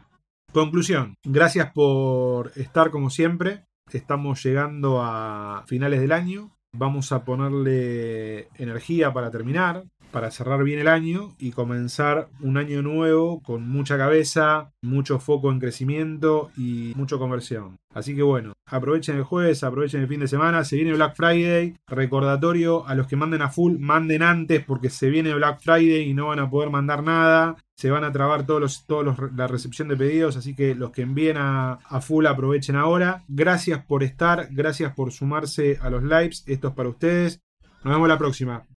Conclusión, 0.52 1.16
gracias 1.24 1.72
por 1.72 2.52
estar 2.56 2.92
como 2.92 3.10
siempre, 3.10 3.63
estamos 3.92 4.44
llegando 4.44 5.02
a 5.02 5.63
finales 5.68 6.02
del 6.02 6.12
año, 6.12 6.58
vamos 6.74 7.12
a 7.13 7.24
ponerle 7.24 8.50
energía 8.56 9.13
para 9.13 9.32
terminar, 9.32 9.86
para 10.12 10.32
cerrar 10.32 10.63
bien 10.63 10.80
el 10.80 10.88
año 10.88 11.36
y 11.38 11.52
comenzar 11.52 12.30
un 12.41 12.58
año 12.58 12.82
nuevo 12.82 13.41
con 13.41 13.67
mucha 13.67 13.98
cabeza, 13.98 14.72
mucho 14.82 15.20
foco 15.20 15.52
en 15.52 15.60
crecimiento 15.60 16.52
y 16.58 16.93
mucha 16.96 17.17
conversión. 17.17 17.78
Así 17.93 18.15
que 18.15 18.22
bueno, 18.22 18.54
aprovechen 18.65 19.17
el 19.17 19.24
jueves, 19.24 19.63
aprovechen 19.63 20.02
el 20.02 20.08
fin 20.08 20.20
de 20.20 20.28
semana, 20.28 20.63
se 20.63 20.76
viene 20.76 20.93
Black 20.93 21.15
Friday, 21.15 21.76
recordatorio 21.88 22.88
a 22.88 22.96
los 22.96 23.08
que 23.08 23.15
manden 23.15 23.41
a 23.41 23.50
full, 23.50 23.78
manden 23.80 24.22
antes 24.22 24.63
porque 24.63 24.89
se 24.89 25.10
viene 25.10 25.34
Black 25.34 25.62
Friday 25.62 26.10
y 26.10 26.13
no 26.13 26.28
van 26.28 26.39
a 26.39 26.50
poder 26.50 26.70
mandar 26.70 27.04
nada, 27.04 27.56
se 27.76 27.89
van 27.89 28.04
a 28.04 28.12
trabar 28.12 28.46
todos 28.46 28.62
los, 28.62 28.86
todos 28.86 29.17
la 29.36 29.48
recepción 29.48 29.88
de 29.88 29.98
pedidos, 29.98 30.38
así 30.38 30.56
que 30.56 30.76
los 30.76 30.91
que 30.91 31.02
envíen 31.02 31.38
a, 31.38 31.74
a 31.74 32.02
full 32.02 32.26
aprovechen 32.26 32.76
ahora. 32.76 33.24
Gracias 33.28 33.84
por 33.86 34.04
estar, 34.04 34.48
gracias 34.52 34.93
por 34.93 35.12
sumarse 35.12 35.80
a 35.82 35.89
los 35.89 36.04
lives, 36.04 36.43
esto 36.48 36.70
es 36.70 36.74
para 36.74 36.89
ustedes. 36.89 37.41
Nos 37.84 37.93
vemos 37.93 38.10
la 38.10 38.17
próxima. 38.17 38.63